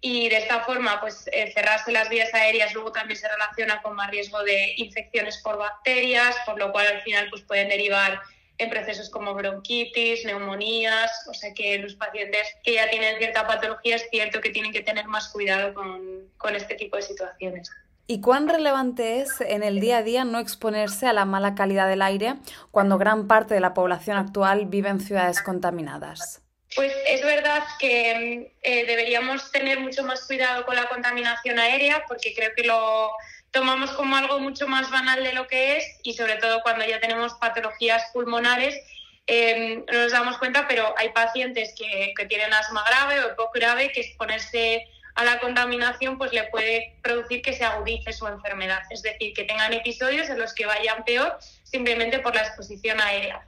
Y 0.00 0.30
de 0.30 0.38
esta 0.38 0.60
forma, 0.60 0.98
pues 1.02 1.28
eh, 1.30 1.52
cerrarse 1.52 1.92
las 1.92 2.08
vías 2.08 2.32
aéreas 2.32 2.72
luego 2.72 2.92
también 2.92 3.20
se 3.20 3.28
relaciona 3.28 3.82
con 3.82 3.94
más 3.94 4.10
riesgo 4.10 4.42
de 4.42 4.72
infecciones 4.78 5.36
por 5.42 5.58
bacterias, 5.58 6.34
por 6.46 6.58
lo 6.58 6.72
cual 6.72 6.86
al 6.86 7.02
final 7.02 7.28
pues 7.28 7.42
pueden 7.42 7.68
derivar 7.68 8.22
en 8.58 8.70
procesos 8.70 9.10
como 9.10 9.34
bronquitis, 9.34 10.24
neumonías, 10.24 11.10
o 11.28 11.34
sea 11.34 11.52
que 11.52 11.78
los 11.78 11.94
pacientes 11.94 12.46
que 12.64 12.74
ya 12.74 12.88
tienen 12.88 13.18
cierta 13.18 13.46
patología 13.46 13.96
es 13.96 14.08
cierto 14.10 14.40
que 14.40 14.50
tienen 14.50 14.72
que 14.72 14.82
tener 14.82 15.06
más 15.06 15.28
cuidado 15.28 15.74
con, 15.74 16.30
con 16.38 16.54
este 16.54 16.74
tipo 16.74 16.96
de 16.96 17.02
situaciones. 17.02 17.70
¿Y 18.08 18.20
cuán 18.20 18.48
relevante 18.48 19.20
es 19.20 19.40
en 19.40 19.64
el 19.64 19.80
día 19.80 19.98
a 19.98 20.02
día 20.02 20.24
no 20.24 20.38
exponerse 20.38 21.06
a 21.06 21.12
la 21.12 21.24
mala 21.24 21.56
calidad 21.56 21.88
del 21.88 22.02
aire 22.02 22.36
cuando 22.70 22.98
gran 22.98 23.26
parte 23.26 23.54
de 23.54 23.60
la 23.60 23.74
población 23.74 24.16
actual 24.16 24.66
vive 24.66 24.90
en 24.90 25.00
ciudades 25.00 25.42
contaminadas? 25.42 26.40
Pues 26.76 26.92
es 27.08 27.22
verdad 27.22 27.64
que 27.80 28.52
eh, 28.62 28.86
deberíamos 28.86 29.50
tener 29.50 29.80
mucho 29.80 30.04
más 30.04 30.26
cuidado 30.26 30.64
con 30.66 30.76
la 30.76 30.88
contaminación 30.88 31.58
aérea 31.58 32.04
porque 32.06 32.32
creo 32.34 32.50
que 32.56 32.64
lo 32.64 33.10
tomamos 33.56 33.90
como 33.92 34.14
algo 34.16 34.38
mucho 34.38 34.68
más 34.68 34.90
banal 34.90 35.24
de 35.24 35.32
lo 35.32 35.46
que 35.46 35.78
es 35.78 35.98
y 36.02 36.12
sobre 36.12 36.36
todo 36.36 36.60
cuando 36.60 36.84
ya 36.84 37.00
tenemos 37.00 37.32
patologías 37.40 38.02
pulmonares 38.12 38.78
eh, 39.26 39.82
no 39.90 40.02
nos 40.02 40.12
damos 40.12 40.36
cuenta, 40.36 40.68
pero 40.68 40.94
hay 40.98 41.08
pacientes 41.08 41.74
que, 41.74 42.12
que 42.14 42.26
tienen 42.26 42.52
asma 42.52 42.84
grave 42.86 43.24
o 43.24 43.34
poco 43.34 43.52
grave 43.54 43.90
que 43.92 44.02
exponerse 44.02 44.86
a 45.14 45.24
la 45.24 45.40
contaminación 45.40 46.18
pues 46.18 46.34
le 46.34 46.44
puede 46.44 46.98
producir 47.02 47.40
que 47.40 47.54
se 47.54 47.64
agudice 47.64 48.12
su 48.12 48.26
enfermedad, 48.26 48.82
es 48.90 49.00
decir, 49.00 49.32
que 49.32 49.44
tengan 49.44 49.72
episodios 49.72 50.28
en 50.28 50.38
los 50.38 50.52
que 50.52 50.66
vayan 50.66 51.02
peor 51.04 51.38
simplemente 51.64 52.18
por 52.18 52.34
la 52.34 52.42
exposición 52.42 53.00
aérea. 53.00 53.40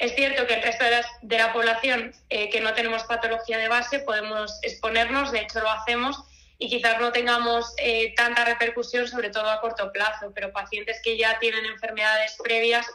Es 0.00 0.16
cierto 0.16 0.44
que 0.48 0.54
el 0.54 0.62
resto 0.64 0.82
de, 0.82 0.90
las, 0.90 1.06
de 1.22 1.38
la 1.38 1.52
población 1.52 2.12
eh, 2.30 2.50
que 2.50 2.60
no 2.60 2.74
tenemos 2.74 3.04
patología 3.04 3.58
de 3.58 3.68
base 3.68 4.00
podemos 4.00 4.58
exponernos, 4.62 5.30
de 5.30 5.42
hecho 5.42 5.60
lo 5.60 5.70
hacemos, 5.70 6.24
y 6.62 6.68
quizás 6.68 7.00
no 7.00 7.10
tengamos 7.10 7.74
eh, 7.76 8.14
tanta 8.14 8.44
repercusión, 8.44 9.08
sobre 9.08 9.30
todo 9.30 9.50
a 9.50 9.60
corto 9.60 9.90
plazo, 9.90 10.30
pero 10.32 10.52
pacientes 10.52 11.00
que 11.02 11.18
ya 11.18 11.36
tienen 11.40 11.64
enfermedades 11.64 12.36
previas, 12.40 12.86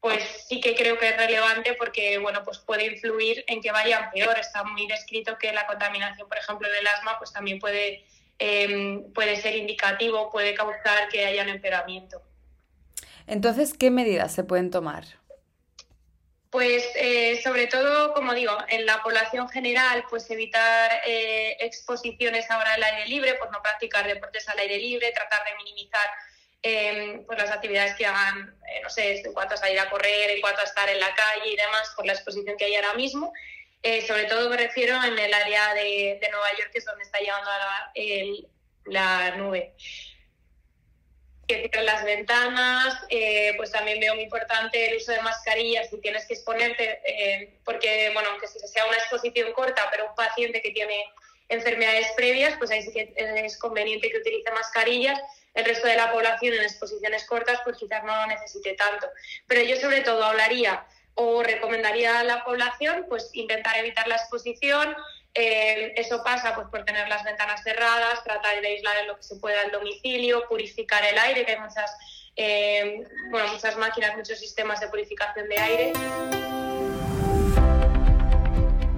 pues 0.00 0.22
sí 0.48 0.60
que 0.60 0.76
creo 0.76 0.96
que 0.98 1.08
es 1.08 1.16
relevante 1.16 1.74
porque 1.74 2.18
bueno, 2.18 2.44
pues 2.44 2.58
puede 2.58 2.86
influir 2.86 3.44
en 3.48 3.60
que 3.60 3.72
vayan 3.72 4.08
peor. 4.12 4.38
Está 4.38 4.62
muy 4.62 4.86
descrito 4.86 5.36
que 5.36 5.52
la 5.52 5.66
contaminación, 5.66 6.28
por 6.28 6.38
ejemplo, 6.38 6.70
del 6.70 6.86
asma, 6.86 7.18
pues 7.18 7.32
también 7.32 7.58
puede, 7.58 8.04
eh, 8.38 9.00
puede 9.12 9.34
ser 9.34 9.56
indicativo, 9.56 10.30
puede 10.30 10.54
causar 10.54 11.08
que 11.10 11.26
haya 11.26 11.42
un 11.42 11.48
empeoramiento. 11.48 12.22
Entonces, 13.26 13.74
¿qué 13.74 13.90
medidas 13.90 14.32
se 14.32 14.44
pueden 14.44 14.70
tomar? 14.70 15.17
Pues 16.50 16.82
eh, 16.94 17.40
sobre 17.42 17.66
todo, 17.66 18.14
como 18.14 18.32
digo, 18.32 18.56
en 18.68 18.86
la 18.86 19.02
población 19.02 19.48
general, 19.50 20.04
pues 20.08 20.30
evitar 20.30 21.02
eh, 21.04 21.56
exposiciones 21.60 22.50
ahora 22.50 22.72
al 22.72 22.82
aire 22.82 23.06
libre, 23.06 23.34
pues 23.34 23.50
no 23.50 23.60
practicar 23.60 24.06
deportes 24.06 24.48
al 24.48 24.58
aire 24.58 24.78
libre, 24.78 25.12
tratar 25.12 25.44
de 25.44 25.56
minimizar 25.56 26.06
eh, 26.62 27.22
pues 27.26 27.38
las 27.38 27.50
actividades 27.50 27.94
que 27.94 28.04
hagan, 28.04 28.56
eh, 28.68 28.80
no 28.82 28.90
sé, 28.90 29.20
en 29.20 29.32
cuanto 29.32 29.54
a 29.54 29.58
salir 29.58 29.78
a 29.78 29.88
correr, 29.88 30.30
en 30.30 30.40
cuanto 30.40 30.60
a 30.60 30.64
estar 30.64 30.88
en 30.88 30.98
la 30.98 31.14
calle 31.14 31.52
y 31.52 31.56
demás, 31.56 31.92
por 31.94 32.04
la 32.04 32.14
exposición 32.14 32.56
que 32.56 32.64
hay 32.64 32.74
ahora 32.74 32.94
mismo. 32.94 33.32
Eh, 33.82 34.04
sobre 34.06 34.24
todo 34.24 34.50
me 34.50 34.56
refiero 34.56 35.02
en 35.04 35.16
el 35.16 35.32
área 35.32 35.72
de, 35.74 36.18
Nueva 36.32 36.50
York, 36.58 36.70
que 36.72 36.78
es 36.78 36.84
donde 36.84 37.04
está 37.04 37.20
llegando 37.20 37.48
ahora 37.48 37.92
el, 37.94 38.48
la 38.86 39.36
nube 39.36 39.74
que 41.48 41.60
cierren 41.60 41.86
las 41.86 42.04
ventanas, 42.04 42.94
eh, 43.08 43.54
pues 43.56 43.72
también 43.72 43.98
veo 43.98 44.14
muy 44.14 44.24
importante 44.24 44.90
el 44.90 44.96
uso 44.98 45.12
de 45.12 45.22
mascarillas 45.22 45.88
si 45.88 45.98
tienes 46.00 46.26
que 46.26 46.34
exponerte, 46.34 47.00
eh, 47.06 47.54
porque, 47.64 48.10
bueno, 48.12 48.28
aunque 48.30 48.46
sea 48.46 48.86
una 48.86 48.98
exposición 48.98 49.52
corta, 49.54 49.88
pero 49.90 50.08
un 50.08 50.14
paciente 50.14 50.60
que 50.60 50.70
tiene 50.70 51.02
enfermedades 51.48 52.08
previas, 52.16 52.56
pues 52.58 52.70
ahí 52.70 52.82
sí 52.82 52.92
que 52.92 53.14
es 53.16 53.56
conveniente 53.56 54.10
que 54.10 54.18
utilice 54.18 54.50
mascarillas. 54.50 55.18
El 55.54 55.64
resto 55.64 55.88
de 55.88 55.96
la 55.96 56.12
población 56.12 56.54
en 56.54 56.62
exposiciones 56.62 57.24
cortas, 57.24 57.60
pues 57.64 57.78
quizás 57.78 58.04
no 58.04 58.14
lo 58.14 58.26
necesite 58.26 58.74
tanto. 58.74 59.08
Pero 59.46 59.62
yo 59.62 59.76
sobre 59.76 60.02
todo 60.02 60.22
hablaría 60.22 60.84
o 61.14 61.42
recomendaría 61.42 62.20
a 62.20 62.24
la 62.24 62.44
población, 62.44 63.06
pues 63.08 63.30
intentar 63.32 63.76
evitar 63.78 64.06
la 64.06 64.16
exposición, 64.16 64.94
eh, 65.34 65.92
eso 65.96 66.22
pasa 66.24 66.54
pues, 66.54 66.68
por 66.68 66.84
tener 66.84 67.08
las 67.08 67.24
ventanas 67.24 67.62
cerradas, 67.62 68.24
tratar 68.24 68.60
de 68.60 68.68
aislar 68.68 68.96
en 69.02 69.08
lo 69.08 69.16
que 69.16 69.22
se 69.22 69.36
pueda 69.36 69.62
el 69.62 69.70
domicilio, 69.70 70.48
purificar 70.48 71.04
el 71.04 71.18
aire, 71.18 71.44
que 71.44 71.52
hay 71.52 71.60
muchas, 71.60 71.96
eh, 72.36 73.04
bueno, 73.30 73.52
muchas 73.52 73.76
máquinas, 73.76 74.16
muchos 74.16 74.38
sistemas 74.38 74.80
de 74.80 74.88
purificación 74.88 75.48
de 75.48 75.58
aire. 75.58 75.92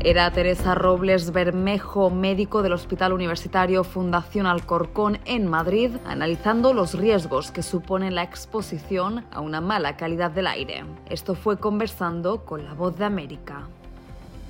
Era 0.02 0.30
Teresa 0.30 0.74
Robles 0.74 1.30
Bermejo, 1.30 2.08
médico 2.08 2.62
del 2.62 2.72
Hospital 2.72 3.12
Universitario 3.12 3.84
Fundación 3.84 4.46
Alcorcón 4.46 5.20
en 5.26 5.46
Madrid, 5.46 5.90
analizando 6.06 6.72
los 6.72 6.94
riesgos 6.94 7.50
que 7.50 7.62
supone 7.62 8.10
la 8.10 8.22
exposición 8.22 9.26
a 9.30 9.40
una 9.40 9.60
mala 9.60 9.98
calidad 9.98 10.30
del 10.30 10.46
aire. 10.46 10.84
Esto 11.10 11.34
fue 11.34 11.58
conversando 11.58 12.46
con 12.46 12.64
la 12.64 12.72
voz 12.72 12.96
de 12.96 13.04
América. 13.04 13.68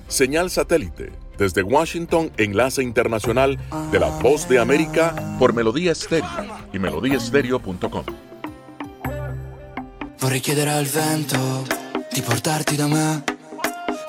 Señal 0.07 0.51
satélite 0.51 1.30
desde 1.41 1.63
Washington, 1.63 2.31
enlace 2.37 2.83
internacional 2.83 3.59
de 3.91 3.99
la 3.99 4.09
Voz 4.09 4.47
de 4.47 4.59
América 4.59 5.37
por 5.39 5.55
Melodía 5.55 5.93
Estéreo 5.93 6.29
y 6.71 6.79
melodíaestéreo.com. 6.79 8.05
Vorrei 10.21 10.41
chiedere 10.41 10.71
al 10.71 10.85
vento 10.85 11.65
di 12.13 12.21
portarti 12.21 12.77
da 12.77 12.87
me. 12.87 13.25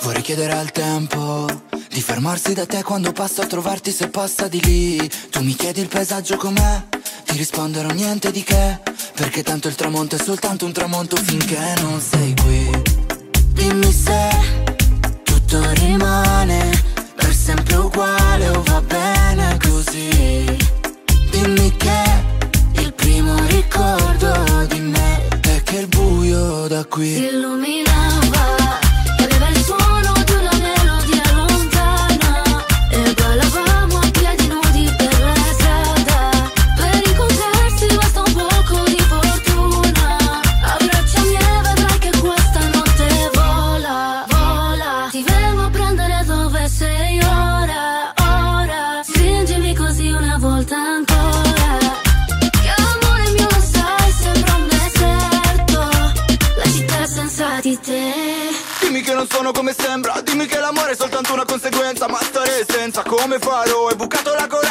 Vorrei 0.03 0.21
chiedere 0.21 0.51
al 0.51 0.71
tempo 0.71 1.47
di 1.89 2.01
fermarsi 2.01 2.53
da 2.53 2.65
te 2.65 2.83
quando 2.83 3.13
passo 3.13 3.41
a 3.41 3.47
trovarti 3.47 3.91
se 3.91 4.09
passa 4.09 4.49
di 4.49 4.61
lì. 4.61 5.09
Tu 5.29 5.41
mi 5.41 5.55
chiedi 5.55 5.79
il 5.79 5.87
paesaggio 5.87 6.35
com'è, 6.35 6.83
ti 7.25 7.37
risponderò 7.37 7.91
niente 7.91 8.29
di 8.31 8.43
che. 8.43 8.79
Perché 9.15 9.41
tanto 9.41 9.69
il 9.69 9.75
tramonto 9.75 10.17
è 10.17 10.19
soltanto 10.19 10.65
un 10.65 10.73
tramonto 10.73 11.15
finché 11.15 11.75
non 11.81 12.01
sei 12.01 12.35
qui. 12.35 12.69
Dimmi 13.53 13.91
se 13.91 14.29
tutto 15.23 15.71
rimane 15.75 16.90
per 17.31 17.39
sempre 17.39 17.75
uguale 17.77 18.49
o 18.49 18.61
va 18.63 18.81
bene 18.81 19.57
così. 19.63 20.57
Dimmi 21.29 21.73
che 21.77 22.03
il 22.81 22.93
primo 22.93 23.33
ricordo 23.47 24.65
di 24.67 24.79
me 24.81 25.27
è 25.39 25.63
che 25.63 25.77
il 25.77 25.87
buio 25.87 26.67
da 26.67 26.83
qui 26.83 27.27
illuminava 27.27 28.60
come 63.11 63.39
farò? 63.39 63.87
Hai 63.87 63.95
bucato 63.95 64.33
la 64.33 64.47
corazza 64.47 64.70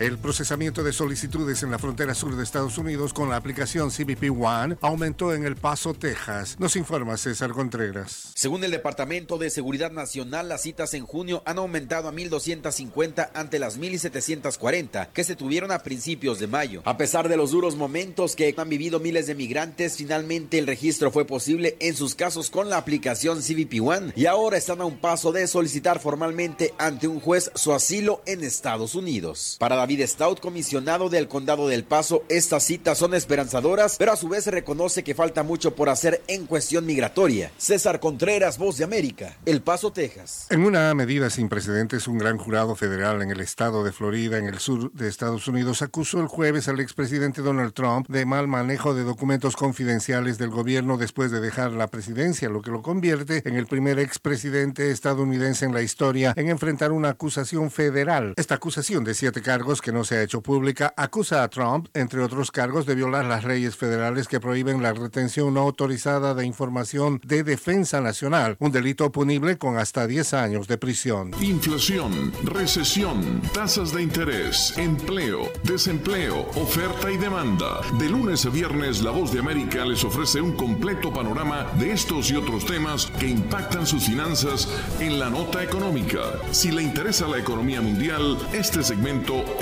El 0.00 0.18
procesamiento 0.18 0.82
de 0.82 0.92
solicitudes 0.92 1.62
en 1.62 1.70
la 1.70 1.78
frontera 1.78 2.16
sur 2.16 2.34
de 2.34 2.42
Estados 2.42 2.78
Unidos 2.78 3.12
con 3.12 3.30
la 3.30 3.36
aplicación 3.36 3.90
CBP 3.90 4.24
One 4.36 4.76
aumentó 4.80 5.32
en 5.32 5.44
El 5.44 5.54
Paso, 5.54 5.94
Texas. 5.94 6.56
Nos 6.58 6.74
informa 6.74 7.16
César 7.16 7.52
Contreras. 7.52 8.32
Según 8.34 8.64
el 8.64 8.72
Departamento 8.72 9.38
de 9.38 9.50
Seguridad 9.50 9.92
Nacional, 9.92 10.48
las 10.48 10.62
citas 10.62 10.94
en 10.94 11.06
junio 11.06 11.44
han 11.46 11.58
aumentado 11.58 12.08
a 12.08 12.12
1.250 12.12 13.30
ante 13.34 13.60
las 13.60 13.78
1.740 13.78 15.10
que 15.12 15.22
se 15.22 15.36
tuvieron 15.36 15.70
a 15.70 15.78
principios 15.84 16.40
de 16.40 16.48
mayo. 16.48 16.82
A 16.86 16.96
pesar 16.96 17.28
de 17.28 17.36
los 17.36 17.52
duros 17.52 17.76
momentos 17.76 18.34
que 18.34 18.52
han 18.56 18.68
vivido 18.68 18.98
miles 18.98 19.28
de 19.28 19.36
migrantes, 19.36 19.96
finalmente 19.96 20.58
el 20.58 20.66
registro 20.66 21.12
fue 21.12 21.24
posible 21.24 21.76
en 21.78 21.94
sus 21.94 22.16
casos 22.16 22.50
con 22.50 22.68
la 22.68 22.78
aplicación 22.78 23.40
CBP 23.40 23.80
One 23.80 24.12
y 24.16 24.26
ahora 24.26 24.56
están 24.56 24.80
a 24.80 24.86
un 24.86 24.98
paso 24.98 25.30
de 25.30 25.46
solicitar 25.46 26.00
formalmente 26.00 26.74
ante 26.78 27.06
un 27.06 27.20
juez 27.20 27.52
su 27.54 27.72
asilo 27.72 28.22
en 28.26 28.42
Estados 28.42 28.96
Unidos. 28.96 29.56
David 29.84 30.06
Stout, 30.06 30.40
comisionado 30.40 31.10
del 31.10 31.28
Condado 31.28 31.68
del 31.68 31.84
Paso, 31.84 32.24
estas 32.30 32.64
citas 32.64 32.96
son 32.96 33.12
esperanzadoras, 33.12 33.96
pero 33.98 34.12
a 34.12 34.16
su 34.16 34.30
vez 34.30 34.46
reconoce 34.46 35.04
que 35.04 35.14
falta 35.14 35.42
mucho 35.42 35.74
por 35.74 35.90
hacer 35.90 36.22
en 36.26 36.46
cuestión 36.46 36.86
migratoria. 36.86 37.52
César 37.58 38.00
Contreras, 38.00 38.56
Voz 38.56 38.78
de 38.78 38.84
América, 38.84 39.36
El 39.44 39.60
Paso, 39.60 39.92
Texas. 39.92 40.46
En 40.48 40.64
una 40.64 40.94
medida 40.94 41.28
sin 41.28 41.50
precedentes, 41.50 42.08
un 42.08 42.16
gran 42.16 42.38
jurado 42.38 42.74
federal 42.76 43.20
en 43.20 43.30
el 43.30 43.40
estado 43.40 43.84
de 43.84 43.92
Florida, 43.92 44.38
en 44.38 44.46
el 44.46 44.58
sur 44.58 44.90
de 44.92 45.06
Estados 45.06 45.48
Unidos, 45.48 45.82
acusó 45.82 46.18
el 46.18 46.28
jueves 46.28 46.66
al 46.68 46.80
expresidente 46.80 47.42
Donald 47.42 47.74
Trump 47.74 48.08
de 48.08 48.24
mal 48.24 48.48
manejo 48.48 48.94
de 48.94 49.04
documentos 49.04 49.54
confidenciales 49.54 50.38
del 50.38 50.48
gobierno 50.48 50.96
después 50.96 51.30
de 51.30 51.40
dejar 51.40 51.72
la 51.72 51.88
presidencia, 51.88 52.48
lo 52.48 52.62
que 52.62 52.70
lo 52.70 52.80
convierte 52.80 53.42
en 53.46 53.56
el 53.56 53.66
primer 53.66 53.98
expresidente 53.98 54.90
estadounidense 54.90 55.66
en 55.66 55.74
la 55.74 55.82
historia 55.82 56.32
en 56.36 56.48
enfrentar 56.48 56.90
una 56.90 57.10
acusación 57.10 57.70
federal. 57.70 58.32
Esta 58.38 58.54
acusación 58.54 59.04
de 59.04 59.12
siete 59.12 59.42
cargos 59.42 59.73
que 59.80 59.92
no 59.92 60.04
se 60.04 60.16
ha 60.16 60.22
hecho 60.22 60.42
pública 60.42 60.92
acusa 60.96 61.42
a 61.42 61.48
Trump, 61.48 61.88
entre 61.94 62.22
otros 62.22 62.50
cargos, 62.50 62.86
de 62.86 62.94
violar 62.94 63.24
las 63.24 63.44
leyes 63.44 63.76
federales 63.76 64.28
que 64.28 64.40
prohíben 64.40 64.82
la 64.82 64.92
retención 64.92 65.54
no 65.54 65.60
autorizada 65.60 66.34
de 66.34 66.46
información 66.46 67.20
de 67.24 67.42
defensa 67.42 68.00
nacional, 68.00 68.56
un 68.60 68.72
delito 68.72 69.10
punible 69.10 69.58
con 69.58 69.78
hasta 69.78 70.06
10 70.06 70.34
años 70.34 70.68
de 70.68 70.78
prisión. 70.78 71.32
Inflación, 71.40 72.32
recesión, 72.44 73.40
tasas 73.52 73.92
de 73.92 74.02
interés, 74.02 74.76
empleo, 74.76 75.50
desempleo, 75.62 76.48
oferta 76.56 77.10
y 77.10 77.16
demanda. 77.16 77.80
De 77.98 78.08
lunes 78.08 78.46
a 78.46 78.50
viernes, 78.50 79.02
La 79.02 79.10
Voz 79.10 79.32
de 79.32 79.40
América 79.40 79.84
les 79.84 80.04
ofrece 80.04 80.40
un 80.40 80.52
completo 80.52 81.12
panorama 81.12 81.66
de 81.78 81.92
estos 81.92 82.30
y 82.30 82.36
otros 82.36 82.66
temas 82.66 83.06
que 83.18 83.28
impactan 83.28 83.86
sus 83.86 84.04
finanzas 84.04 84.68
en 85.00 85.18
la 85.18 85.30
nota 85.30 85.62
económica. 85.62 86.20
Si 86.50 86.70
le 86.70 86.82
interesa 86.82 87.26
la 87.26 87.38
economía 87.38 87.80
mundial, 87.80 88.36
este 88.52 88.82
segmento 88.82 89.44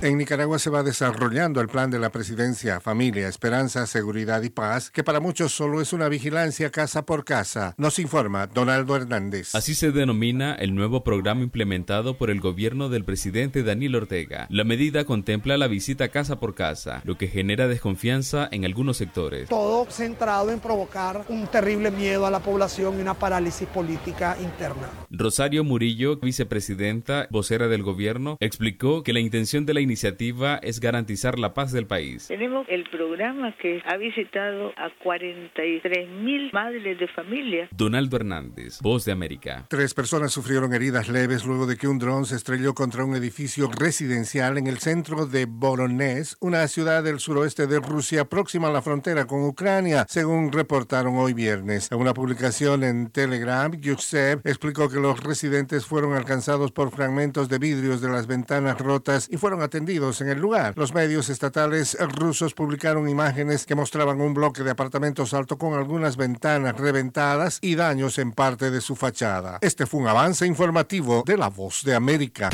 En 0.00 0.16
Nicaragua 0.16 0.60
se 0.60 0.70
va 0.70 0.84
desarrollando 0.84 1.60
el 1.60 1.66
plan 1.66 1.90
de 1.90 1.98
la 1.98 2.10
presidencia 2.10 2.78
Familia, 2.78 3.26
Esperanza, 3.26 3.84
Seguridad 3.84 4.44
y 4.44 4.48
Paz, 4.48 4.92
que 4.92 5.02
para 5.02 5.18
muchos 5.18 5.50
solo 5.50 5.80
es 5.80 5.92
una 5.92 6.08
vigilancia 6.08 6.70
casa 6.70 7.04
por 7.04 7.24
casa. 7.24 7.74
Nos 7.78 7.98
informa 7.98 8.46
Donaldo 8.46 8.94
Hernández. 8.94 9.56
Así 9.56 9.74
se 9.74 9.90
denomina 9.90 10.54
el 10.54 10.76
nuevo 10.76 11.02
programa 11.02 11.42
implementado 11.42 12.16
por 12.16 12.30
el 12.30 12.40
gobierno 12.40 12.88
del 12.88 13.04
presidente 13.04 13.64
Daniel 13.64 13.96
Ortega. 13.96 14.46
La 14.50 14.62
medida 14.62 15.04
contempla 15.04 15.58
la 15.58 15.66
visita 15.66 16.10
casa 16.10 16.38
por 16.38 16.54
casa, 16.54 17.02
lo 17.04 17.18
que 17.18 17.26
genera 17.26 17.66
desconfianza 17.66 18.48
en 18.52 18.64
algunos 18.64 18.98
sectores. 18.98 19.48
Todo 19.48 19.84
centrado 19.90 20.52
en 20.52 20.60
provocar 20.60 21.24
un 21.28 21.48
terrible 21.48 21.90
miedo 21.90 22.24
a 22.24 22.30
la 22.30 22.38
población 22.38 22.98
y 22.98 23.02
una 23.02 23.14
parálisis 23.14 23.66
política 23.66 24.36
interna. 24.40 24.90
Rosario 25.10 25.64
Murillo, 25.64 26.18
vicepresidenta, 26.18 27.26
vocera 27.32 27.66
del 27.66 27.82
gobierno, 27.82 28.36
explicó 28.38 29.02
que 29.02 29.12
la 29.12 29.18
intención 29.18 29.66
de 29.66 29.74
la 29.74 29.87
iniciativa 29.88 30.58
es 30.62 30.80
garantizar 30.80 31.38
la 31.38 31.54
paz 31.54 31.72
del 31.72 31.86
país. 31.86 32.28
Tenemos 32.28 32.66
el 32.68 32.84
programa 32.90 33.56
que 33.56 33.82
ha 33.86 33.96
visitado 33.96 34.72
a 34.76 34.90
43 35.02 36.08
mil 36.10 36.50
madres 36.52 36.98
de 36.98 37.08
familia. 37.08 37.68
Donaldo 37.72 38.16
Hernández, 38.16 38.80
Voz 38.82 39.06
de 39.06 39.12
América. 39.12 39.64
Tres 39.68 39.94
personas 39.94 40.30
sufrieron 40.30 40.74
heridas 40.74 41.08
leves 41.08 41.46
luego 41.46 41.66
de 41.66 41.76
que 41.76 41.88
un 41.88 41.98
dron 41.98 42.26
se 42.26 42.36
estrelló 42.36 42.74
contra 42.74 43.04
un 43.04 43.16
edificio 43.16 43.70
residencial 43.70 44.58
en 44.58 44.66
el 44.66 44.78
centro 44.78 45.26
de 45.26 45.46
Voronezh, 45.46 46.36
una 46.40 46.68
ciudad 46.68 47.02
del 47.02 47.18
suroeste 47.18 47.66
de 47.66 47.80
Rusia 47.80 48.26
próxima 48.26 48.68
a 48.68 48.72
la 48.72 48.82
frontera 48.82 49.26
con 49.26 49.44
Ucrania, 49.44 50.04
según 50.08 50.52
reportaron 50.52 51.16
hoy 51.16 51.32
viernes. 51.32 51.90
En 51.90 51.98
una 51.98 52.12
publicación 52.12 52.84
en 52.84 53.10
Telegram, 53.10 53.72
Yusev 53.72 54.42
explicó 54.44 54.90
que 54.90 55.00
los 55.00 55.20
residentes 55.20 55.86
fueron 55.86 56.12
alcanzados 56.12 56.72
por 56.72 56.90
fragmentos 56.90 57.48
de 57.48 57.58
vidrios 57.58 58.02
de 58.02 58.10
las 58.10 58.26
ventanas 58.26 58.78
rotas 58.78 59.28
y 59.30 59.38
fueron 59.38 59.62
atendidos 59.62 59.77
en 59.78 60.28
el 60.28 60.38
lugar. 60.38 60.74
Los 60.76 60.92
medios 60.92 61.28
estatales 61.28 61.96
rusos 62.00 62.54
publicaron 62.54 63.08
imágenes 63.08 63.64
que 63.64 63.74
mostraban 63.74 64.20
un 64.20 64.34
bloque 64.34 64.62
de 64.62 64.70
apartamentos 64.70 65.34
alto 65.34 65.56
con 65.56 65.74
algunas 65.74 66.16
ventanas 66.16 66.76
reventadas 66.76 67.58
y 67.62 67.74
daños 67.74 68.18
en 68.18 68.32
parte 68.32 68.70
de 68.70 68.80
su 68.80 68.96
fachada. 68.96 69.58
Este 69.60 69.86
fue 69.86 70.00
un 70.00 70.08
avance 70.08 70.46
informativo 70.46 71.22
de 71.26 71.36
La 71.36 71.48
Voz 71.48 71.82
de 71.84 71.94
América. 71.94 72.50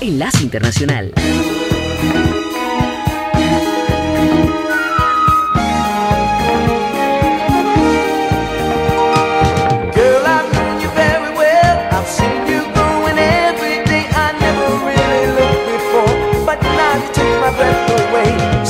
Enlace 0.00 0.42
Internacional. 0.42 1.12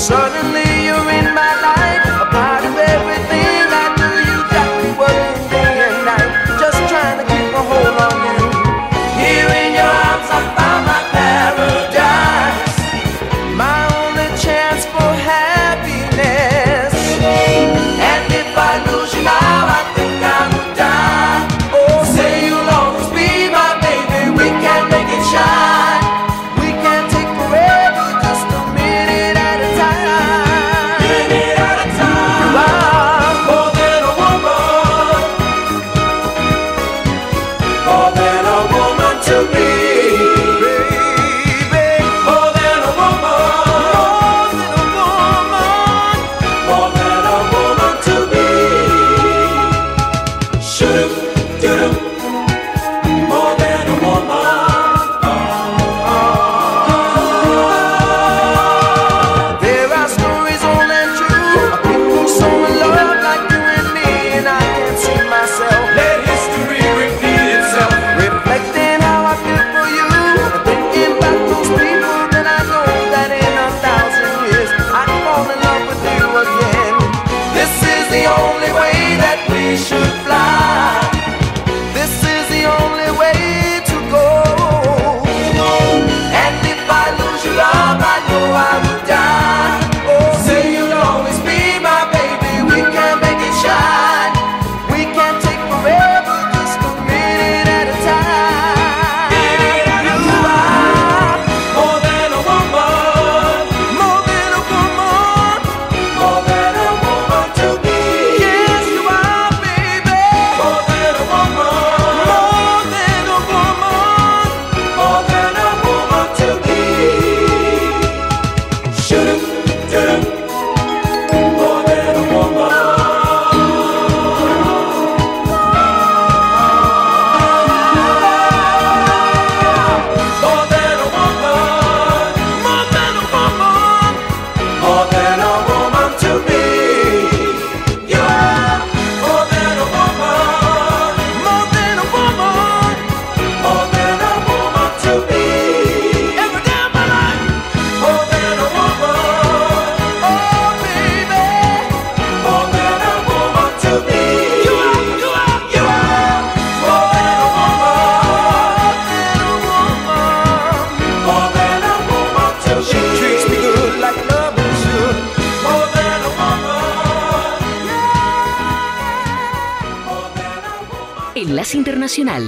suddenly 0.00 0.59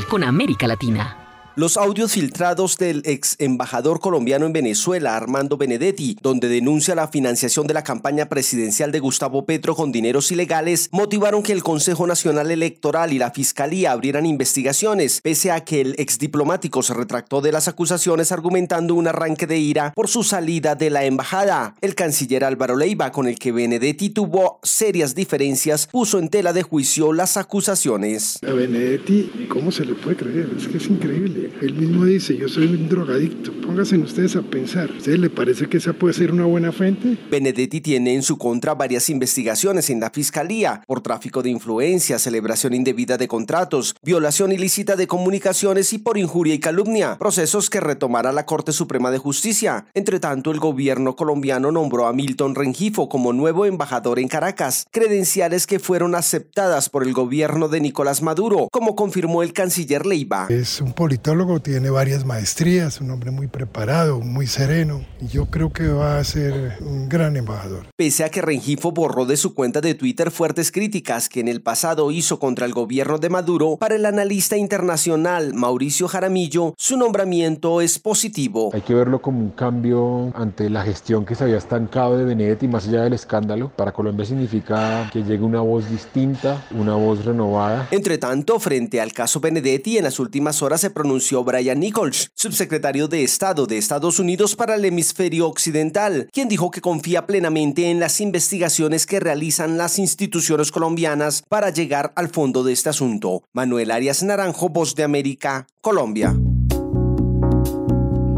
Con 0.08 0.22
América 0.22 0.68
Latina. 0.68 1.21
Los 1.54 1.76
audios 1.76 2.12
filtrados 2.12 2.78
del 2.78 3.02
ex 3.04 3.36
embajador 3.38 4.00
colombiano 4.00 4.46
en 4.46 4.54
Venezuela, 4.54 5.18
Armando 5.18 5.58
Benedetti, 5.58 6.16
donde 6.22 6.48
denuncia 6.48 6.94
la 6.94 7.08
financiación 7.08 7.66
de 7.66 7.74
la 7.74 7.84
campaña 7.84 8.30
presidencial 8.30 8.90
de 8.90 9.00
Gustavo 9.00 9.44
Petro 9.44 9.74
con 9.74 9.92
dineros 9.92 10.32
ilegales, 10.32 10.88
motivaron 10.92 11.42
que 11.42 11.52
el 11.52 11.62
Consejo 11.62 12.06
Nacional 12.06 12.50
Electoral 12.50 13.12
y 13.12 13.18
la 13.18 13.32
Fiscalía 13.32 13.92
abrieran 13.92 14.24
investigaciones, 14.24 15.20
pese 15.20 15.50
a 15.50 15.62
que 15.62 15.82
el 15.82 15.94
ex 15.98 16.18
diplomático 16.18 16.82
se 16.82 16.94
retractó 16.94 17.42
de 17.42 17.52
las 17.52 17.68
acusaciones 17.68 18.32
argumentando 18.32 18.94
un 18.94 19.08
arranque 19.08 19.46
de 19.46 19.58
ira 19.58 19.92
por 19.94 20.08
su 20.08 20.22
salida 20.22 20.74
de 20.74 20.88
la 20.88 21.04
embajada. 21.04 21.74
El 21.82 21.94
canciller 21.94 22.44
Álvaro 22.44 22.76
Leiva, 22.76 23.12
con 23.12 23.28
el 23.28 23.38
que 23.38 23.52
Benedetti 23.52 24.08
tuvo 24.08 24.58
serias 24.62 25.14
diferencias, 25.14 25.86
puso 25.88 26.18
en 26.18 26.30
tela 26.30 26.54
de 26.54 26.62
juicio 26.62 27.12
las 27.12 27.36
acusaciones. 27.36 28.38
A 28.42 28.52
Benedetti, 28.52 29.48
¿cómo 29.50 29.70
se 29.70 29.84
le 29.84 29.92
puede 29.92 30.16
creer? 30.16 30.48
Es 30.56 30.66
que 30.66 30.78
es 30.78 30.86
increíble. 30.86 31.41
Él 31.60 31.74
mismo 31.74 32.04
dice, 32.04 32.36
yo 32.36 32.48
soy 32.48 32.66
un 32.66 32.88
drogadicto. 32.88 33.52
Pónganse 33.52 33.96
ustedes 33.98 34.36
a 34.36 34.42
pensar. 34.42 34.90
¿A 34.90 34.96
ustedes 34.96 35.18
le 35.18 35.30
parece 35.30 35.68
que 35.68 35.78
esa 35.78 35.92
puede 35.92 36.14
ser 36.14 36.32
una 36.32 36.44
buena 36.44 36.72
fuente? 36.72 37.16
Benedetti 37.30 37.80
tiene 37.80 38.14
en 38.14 38.22
su 38.22 38.38
contra 38.38 38.74
varias 38.74 39.08
investigaciones 39.08 39.90
en 39.90 40.00
la 40.00 40.10
Fiscalía 40.10 40.82
por 40.86 41.00
tráfico 41.00 41.42
de 41.42 41.50
influencia, 41.50 42.18
celebración 42.18 42.74
indebida 42.74 43.16
de 43.16 43.28
contratos, 43.28 43.94
violación 44.02 44.52
ilícita 44.52 44.96
de 44.96 45.06
comunicaciones 45.06 45.92
y 45.92 45.98
por 45.98 46.18
injuria 46.18 46.54
y 46.54 46.58
calumnia, 46.58 47.16
procesos 47.18 47.70
que 47.70 47.80
retomará 47.80 48.32
la 48.32 48.46
Corte 48.46 48.72
Suprema 48.72 49.10
de 49.10 49.18
Justicia. 49.18 49.86
Entre 49.94 50.20
tanto, 50.20 50.50
el 50.50 50.58
gobierno 50.58 51.16
colombiano 51.16 51.72
nombró 51.72 52.06
a 52.06 52.12
Milton 52.12 52.54
Rengifo 52.54 53.08
como 53.08 53.32
nuevo 53.32 53.66
embajador 53.66 54.18
en 54.18 54.28
Caracas, 54.28 54.86
credenciales 54.90 55.66
que 55.66 55.78
fueron 55.78 56.14
aceptadas 56.14 56.88
por 56.88 57.02
el 57.02 57.12
gobierno 57.12 57.68
de 57.68 57.80
Nicolás 57.80 58.22
Maduro, 58.22 58.68
como 58.70 58.96
confirmó 58.96 59.42
el 59.42 59.52
canciller 59.52 60.06
Leiva. 60.06 60.46
Es 60.48 60.80
un 60.80 60.92
politólogo, 61.32 61.60
tiene 61.60 61.88
varias 61.88 62.26
maestrías, 62.26 63.00
un 63.00 63.10
hombre 63.10 63.30
muy 63.30 63.46
preparado, 63.46 64.20
muy 64.20 64.46
sereno. 64.46 65.02
Y 65.18 65.28
yo 65.28 65.46
creo 65.46 65.72
que 65.72 65.88
va 65.88 66.18
a 66.18 66.24
ser 66.24 66.76
un 66.80 67.08
gran 67.08 67.36
embajador. 67.36 67.86
Pese 67.96 68.24
a 68.24 68.28
que 68.28 68.42
Rengifo 68.42 68.92
borró 68.92 69.24
de 69.24 69.38
su 69.38 69.54
cuenta 69.54 69.80
de 69.80 69.94
Twitter 69.94 70.30
fuertes 70.30 70.70
críticas 70.70 71.30
que 71.30 71.40
en 71.40 71.48
el 71.48 71.62
pasado 71.62 72.10
hizo 72.10 72.38
contra 72.38 72.66
el 72.66 72.74
gobierno 72.74 73.16
de 73.16 73.30
Maduro, 73.30 73.78
para 73.78 73.94
el 73.94 74.04
analista 74.04 74.58
internacional 74.58 75.54
Mauricio 75.54 76.06
Jaramillo, 76.06 76.74
su 76.76 76.98
nombramiento 76.98 77.80
es 77.80 77.98
positivo. 77.98 78.70
Hay 78.74 78.82
que 78.82 78.94
verlo 78.94 79.22
como 79.22 79.40
un 79.40 79.52
cambio 79.52 80.32
ante 80.34 80.68
la 80.68 80.82
gestión 80.82 81.24
que 81.24 81.34
se 81.34 81.44
había 81.44 81.56
estancado 81.56 82.18
de 82.18 82.24
Benedetti 82.24 82.68
más 82.68 82.86
allá 82.88 83.04
del 83.04 83.14
escándalo. 83.14 83.72
Para 83.74 83.92
Colombia 83.92 84.26
significa 84.26 85.08
que 85.10 85.22
llegue 85.22 85.44
una 85.44 85.62
voz 85.62 85.88
distinta, 85.88 86.66
una 86.72 86.94
voz 86.94 87.24
renovada. 87.24 87.88
Entre 87.90 88.18
tanto, 88.18 88.60
frente 88.60 89.00
al 89.00 89.14
caso 89.14 89.40
Benedetti, 89.40 89.96
en 89.96 90.04
las 90.04 90.18
últimas 90.18 90.62
horas 90.62 90.82
se 90.82 90.90
pronunció 90.90 91.21
Brian 91.30 91.80
Nichols, 91.80 92.30
subsecretario 92.34 93.08
de 93.08 93.22
Estado 93.22 93.66
de 93.66 93.78
Estados 93.78 94.18
Unidos 94.18 94.56
para 94.56 94.74
el 94.74 94.84
hemisferio 94.84 95.46
occidental, 95.46 96.28
quien 96.32 96.48
dijo 96.48 96.70
que 96.70 96.80
confía 96.80 97.26
plenamente 97.26 97.90
en 97.90 98.00
las 98.00 98.20
investigaciones 98.20 99.06
que 99.06 99.20
realizan 99.20 99.78
las 99.78 99.98
instituciones 99.98 100.72
colombianas 100.72 101.42
para 101.48 101.70
llegar 101.70 102.12
al 102.16 102.28
fondo 102.28 102.64
de 102.64 102.72
este 102.72 102.88
asunto. 102.88 103.42
Manuel 103.52 103.90
Arias 103.90 104.22
Naranjo, 104.22 104.68
Voz 104.68 104.94
de 104.94 105.04
América, 105.04 105.66
Colombia. 105.80 106.34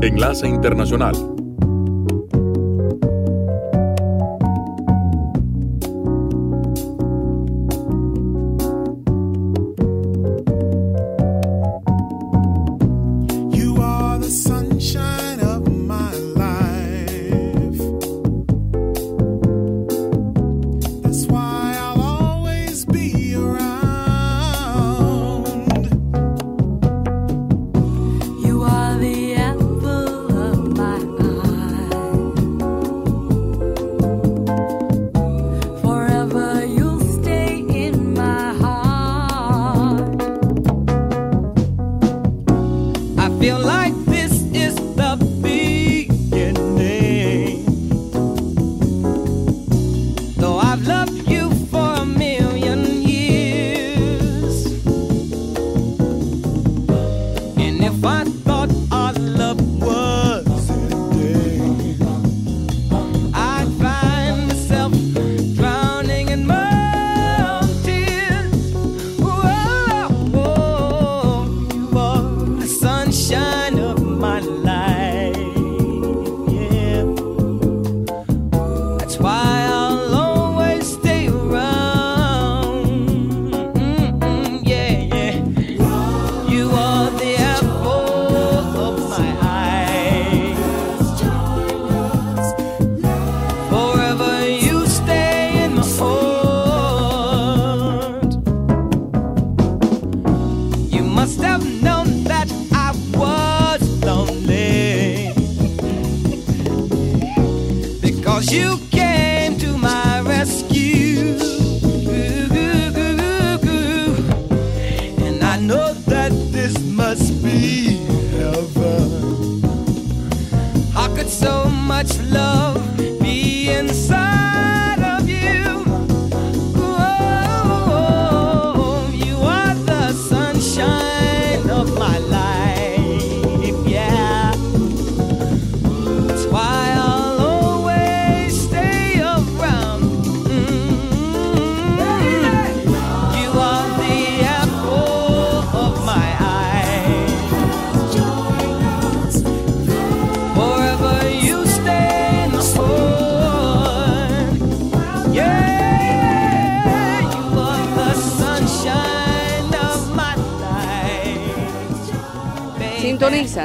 Enlace 0.01 0.47
Internacional. 0.47 1.34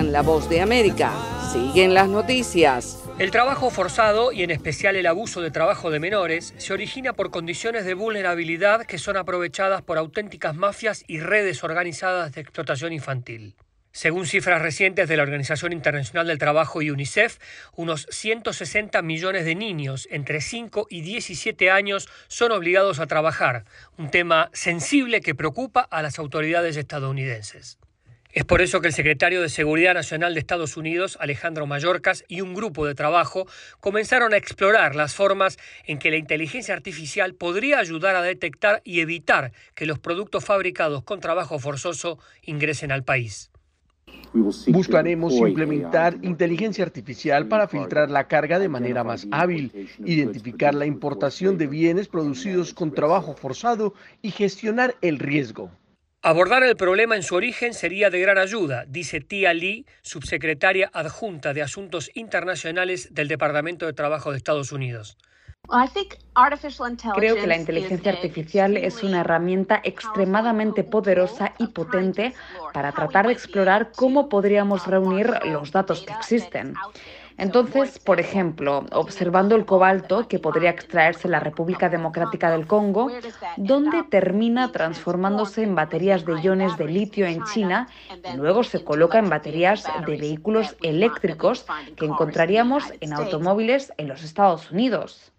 La 0.09 0.23
voz 0.23 0.49
de 0.49 0.59
América. 0.59 1.13
Siguen 1.53 1.93
las 1.93 2.09
noticias. 2.09 3.03
El 3.19 3.29
trabajo 3.29 3.69
forzado 3.69 4.31
y 4.31 4.41
en 4.41 4.49
especial 4.49 4.95
el 4.95 5.05
abuso 5.05 5.39
de 5.39 5.51
trabajo 5.51 5.91
de 5.91 5.99
menores 5.99 6.55
se 6.57 6.73
origina 6.73 7.13
por 7.13 7.29
condiciones 7.29 7.85
de 7.85 7.93
vulnerabilidad 7.93 8.87
que 8.87 8.97
son 8.97 9.17
aprovechadas 9.17 9.83
por 9.83 9.99
auténticas 9.99 10.55
mafias 10.55 11.03
y 11.07 11.19
redes 11.19 11.63
organizadas 11.63 12.33
de 12.33 12.41
explotación 12.41 12.91
infantil. 12.91 13.55
Según 13.91 14.25
cifras 14.25 14.63
recientes 14.63 15.07
de 15.07 15.15
la 15.15 15.23
Organización 15.23 15.73
Internacional 15.73 16.25
del 16.25 16.39
Trabajo 16.39 16.81
y 16.81 16.89
UNICEF, 16.89 17.37
unos 17.75 18.07
160 18.09 19.03
millones 19.03 19.45
de 19.45 19.53
niños 19.53 20.07
entre 20.09 20.41
5 20.41 20.87
y 20.89 21.01
17 21.01 21.69
años 21.69 22.09
son 22.27 22.51
obligados 22.51 22.99
a 22.99 23.05
trabajar, 23.05 23.63
un 23.95 24.09
tema 24.09 24.49
sensible 24.53 25.21
que 25.21 25.35
preocupa 25.35 25.81
a 25.81 26.01
las 26.01 26.17
autoridades 26.17 26.77
estadounidenses. 26.77 27.77
Es 28.31 28.45
por 28.45 28.61
eso 28.61 28.79
que 28.79 28.87
el 28.87 28.93
secretario 28.93 29.41
de 29.41 29.49
Seguridad 29.49 29.95
Nacional 29.95 30.35
de 30.35 30.39
Estados 30.39 30.77
Unidos, 30.77 31.17
Alejandro 31.19 31.65
Mayorkas, 31.65 32.23
y 32.27 32.41
un 32.41 32.53
grupo 32.53 32.85
de 32.85 32.93
trabajo 32.93 33.47
comenzaron 33.79 34.35
a 34.35 34.37
explorar 34.37 34.95
las 34.95 35.15
formas 35.15 35.57
en 35.87 35.97
que 35.97 36.11
la 36.11 36.17
inteligencia 36.17 36.75
artificial 36.75 37.33
podría 37.33 37.79
ayudar 37.79 38.15
a 38.15 38.21
detectar 38.21 38.81
y 38.83 38.99
evitar 38.99 39.51
que 39.73 39.87
los 39.87 39.97
productos 39.97 40.45
fabricados 40.45 41.01
con 41.03 41.21
trabajo 41.21 41.57
forzoso 41.57 42.19
ingresen 42.43 42.91
al 42.91 43.03
país. 43.03 43.49
Buscaremos 44.67 45.33
implementar 45.33 46.19
inteligencia 46.21 46.85
artificial 46.85 47.47
para 47.47 47.67
filtrar 47.67 48.11
la 48.11 48.27
carga 48.27 48.59
de 48.59 48.69
manera 48.69 49.03
más 49.03 49.27
hábil, 49.31 49.89
identificar 50.05 50.75
la 50.75 50.85
importación 50.85 51.57
de 51.57 51.65
bienes 51.65 52.07
producidos 52.07 52.75
con 52.75 52.93
trabajo 52.93 53.35
forzado 53.35 53.95
y 54.21 54.29
gestionar 54.29 54.95
el 55.01 55.17
riesgo. 55.17 55.71
Abordar 56.21 56.63
el 56.63 56.75
problema 56.75 57.15
en 57.15 57.23
su 57.23 57.35
origen 57.35 57.73
sería 57.73 58.09
de 58.09 58.19
gran 58.19 58.37
ayuda, 58.37 58.83
dice 58.85 59.21
Tia 59.21 59.53
Lee, 59.53 59.85
subsecretaria 60.01 60.89
adjunta 60.91 61.53
de 61.53 61.61
Asuntos 61.61 62.11
Internacionales 62.13 63.13
del 63.13 63.29
Departamento 63.29 63.85
de 63.85 63.93
Trabajo 63.93 64.31
de 64.31 64.37
Estados 64.37 64.73
Unidos. 64.73 65.17
Creo 67.15 67.35
que 67.35 67.47
la 67.47 67.55
inteligencia 67.55 68.11
artificial 68.11 68.75
es 68.75 69.01
una 69.01 69.21
herramienta 69.21 69.79
extremadamente 69.81 70.83
poderosa 70.83 71.53
y 71.57 71.67
potente 71.67 72.33
para 72.73 72.91
tratar 72.91 73.27
de 73.27 73.33
explorar 73.33 73.91
cómo 73.95 74.27
podríamos 74.27 74.87
reunir 74.87 75.31
los 75.45 75.71
datos 75.71 76.05
que 76.05 76.11
existen. 76.13 76.73
Entonces, 77.39 77.99
por 77.99 78.19
ejemplo, 78.19 78.85
observando 78.91 79.55
el 79.55 79.65
cobalto 79.65 80.27
que 80.27 80.39
podría 80.39 80.69
extraerse 80.71 81.27
en 81.27 81.31
la 81.31 81.39
República 81.39 81.87
Democrática 81.89 82.51
del 82.51 82.67
Congo, 82.67 83.09
¿dónde 83.55 84.03
termina 84.03 84.71
transformándose 84.71 85.63
en 85.63 85.73
baterías 85.73 86.25
de 86.25 86.41
iones 86.41 86.77
de 86.77 86.85
litio 86.85 87.25
en 87.25 87.43
China 87.45 87.87
y 88.33 88.35
luego 88.35 88.63
se 88.63 88.83
coloca 88.83 89.19
en 89.19 89.29
baterías 89.29 89.85
de 90.05 90.17
vehículos 90.17 90.75
eléctricos 90.81 91.65
que 91.95 92.05
encontraríamos 92.05 92.83
en 92.99 93.13
automóviles 93.13 93.93
en 93.97 94.09
los 94.09 94.23
Estados 94.23 94.71
Unidos? 94.71 95.31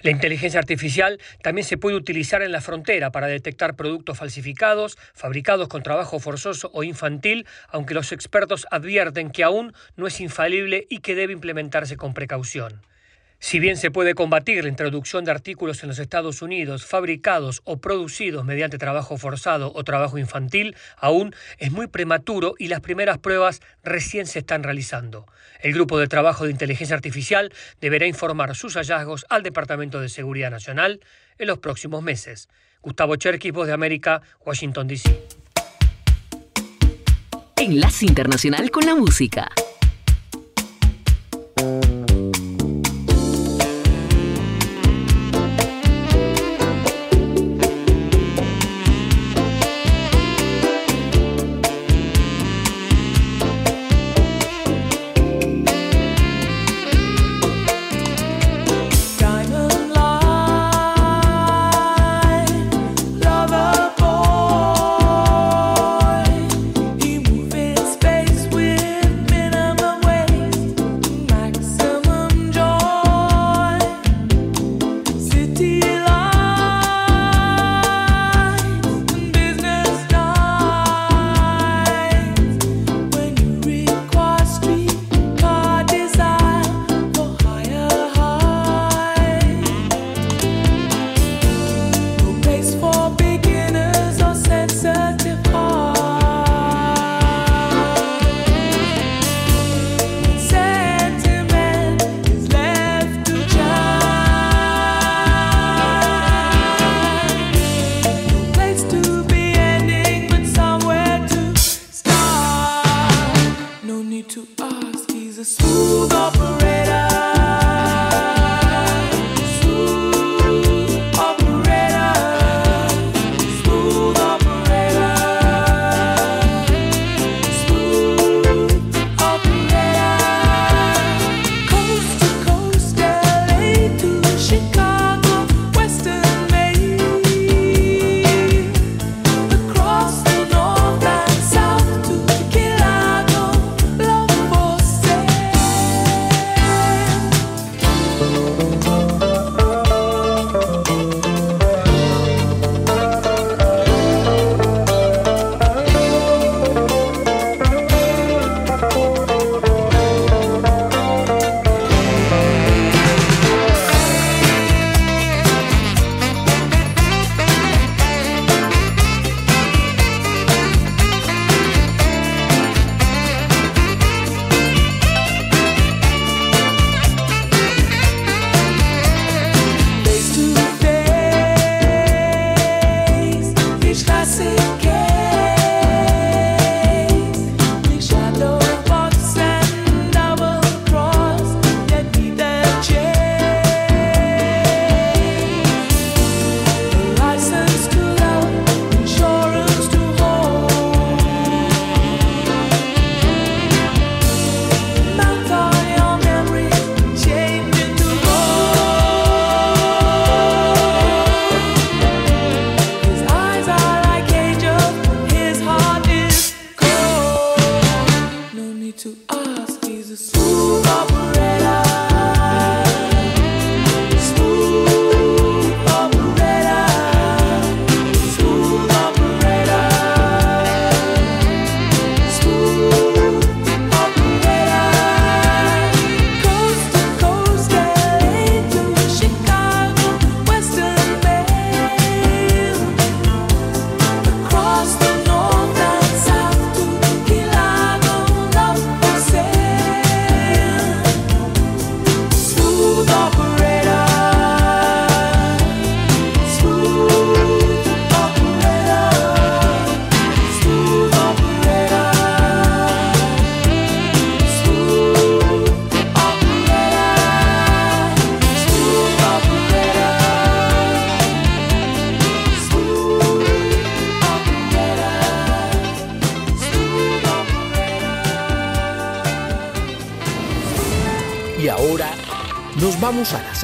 La 0.00 0.10
inteligencia 0.10 0.60
artificial 0.60 1.18
también 1.42 1.66
se 1.66 1.78
puede 1.78 1.96
utilizar 1.96 2.42
en 2.42 2.52
la 2.52 2.60
frontera 2.60 3.10
para 3.10 3.26
detectar 3.26 3.74
productos 3.74 4.18
falsificados, 4.18 4.98
fabricados 5.14 5.68
con 5.68 5.82
trabajo 5.82 6.18
forzoso 6.20 6.70
o 6.74 6.84
infantil, 6.84 7.46
aunque 7.68 7.94
los 7.94 8.12
expertos 8.12 8.66
advierten 8.70 9.30
que 9.30 9.44
aún 9.44 9.72
no 9.96 10.06
es 10.06 10.20
infalible 10.20 10.86
y 10.90 10.98
que 10.98 11.14
debe 11.14 11.32
implementarse 11.32 11.96
con 11.96 12.12
precaución. 12.12 12.82
Si 13.44 13.60
bien 13.60 13.76
se 13.76 13.90
puede 13.90 14.14
combatir 14.14 14.62
la 14.64 14.70
introducción 14.70 15.26
de 15.26 15.30
artículos 15.30 15.82
en 15.82 15.90
los 15.90 15.98
Estados 15.98 16.40
Unidos 16.40 16.86
fabricados 16.86 17.60
o 17.64 17.76
producidos 17.76 18.46
mediante 18.46 18.78
trabajo 18.78 19.18
forzado 19.18 19.70
o 19.74 19.84
trabajo 19.84 20.16
infantil, 20.16 20.74
aún 20.96 21.34
es 21.58 21.70
muy 21.70 21.86
prematuro 21.86 22.54
y 22.58 22.68
las 22.68 22.80
primeras 22.80 23.18
pruebas 23.18 23.60
recién 23.82 24.26
se 24.26 24.38
están 24.38 24.62
realizando. 24.62 25.26
El 25.60 25.74
Grupo 25.74 25.98
de 25.98 26.06
Trabajo 26.06 26.46
de 26.46 26.52
Inteligencia 26.52 26.96
Artificial 26.96 27.52
deberá 27.82 28.06
informar 28.06 28.56
sus 28.56 28.76
hallazgos 28.76 29.26
al 29.28 29.42
Departamento 29.42 30.00
de 30.00 30.08
Seguridad 30.08 30.50
Nacional 30.50 31.00
en 31.36 31.46
los 31.46 31.58
próximos 31.58 32.02
meses. 32.02 32.48
Gustavo 32.80 33.16
Cherkis, 33.16 33.52
Voz 33.52 33.66
de 33.66 33.74
América, 33.74 34.22
Washington, 34.46 34.88
D.C. 34.88 35.22
Enlace 37.58 38.06
Internacional 38.06 38.70
con 38.70 38.86
la 38.86 38.94
Música. 38.94 39.50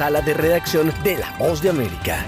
Sala 0.01 0.21
de 0.21 0.33
redacción 0.33 0.91
de 1.03 1.15
La 1.15 1.31
Voz 1.37 1.61
de 1.61 1.69
América. 1.69 2.25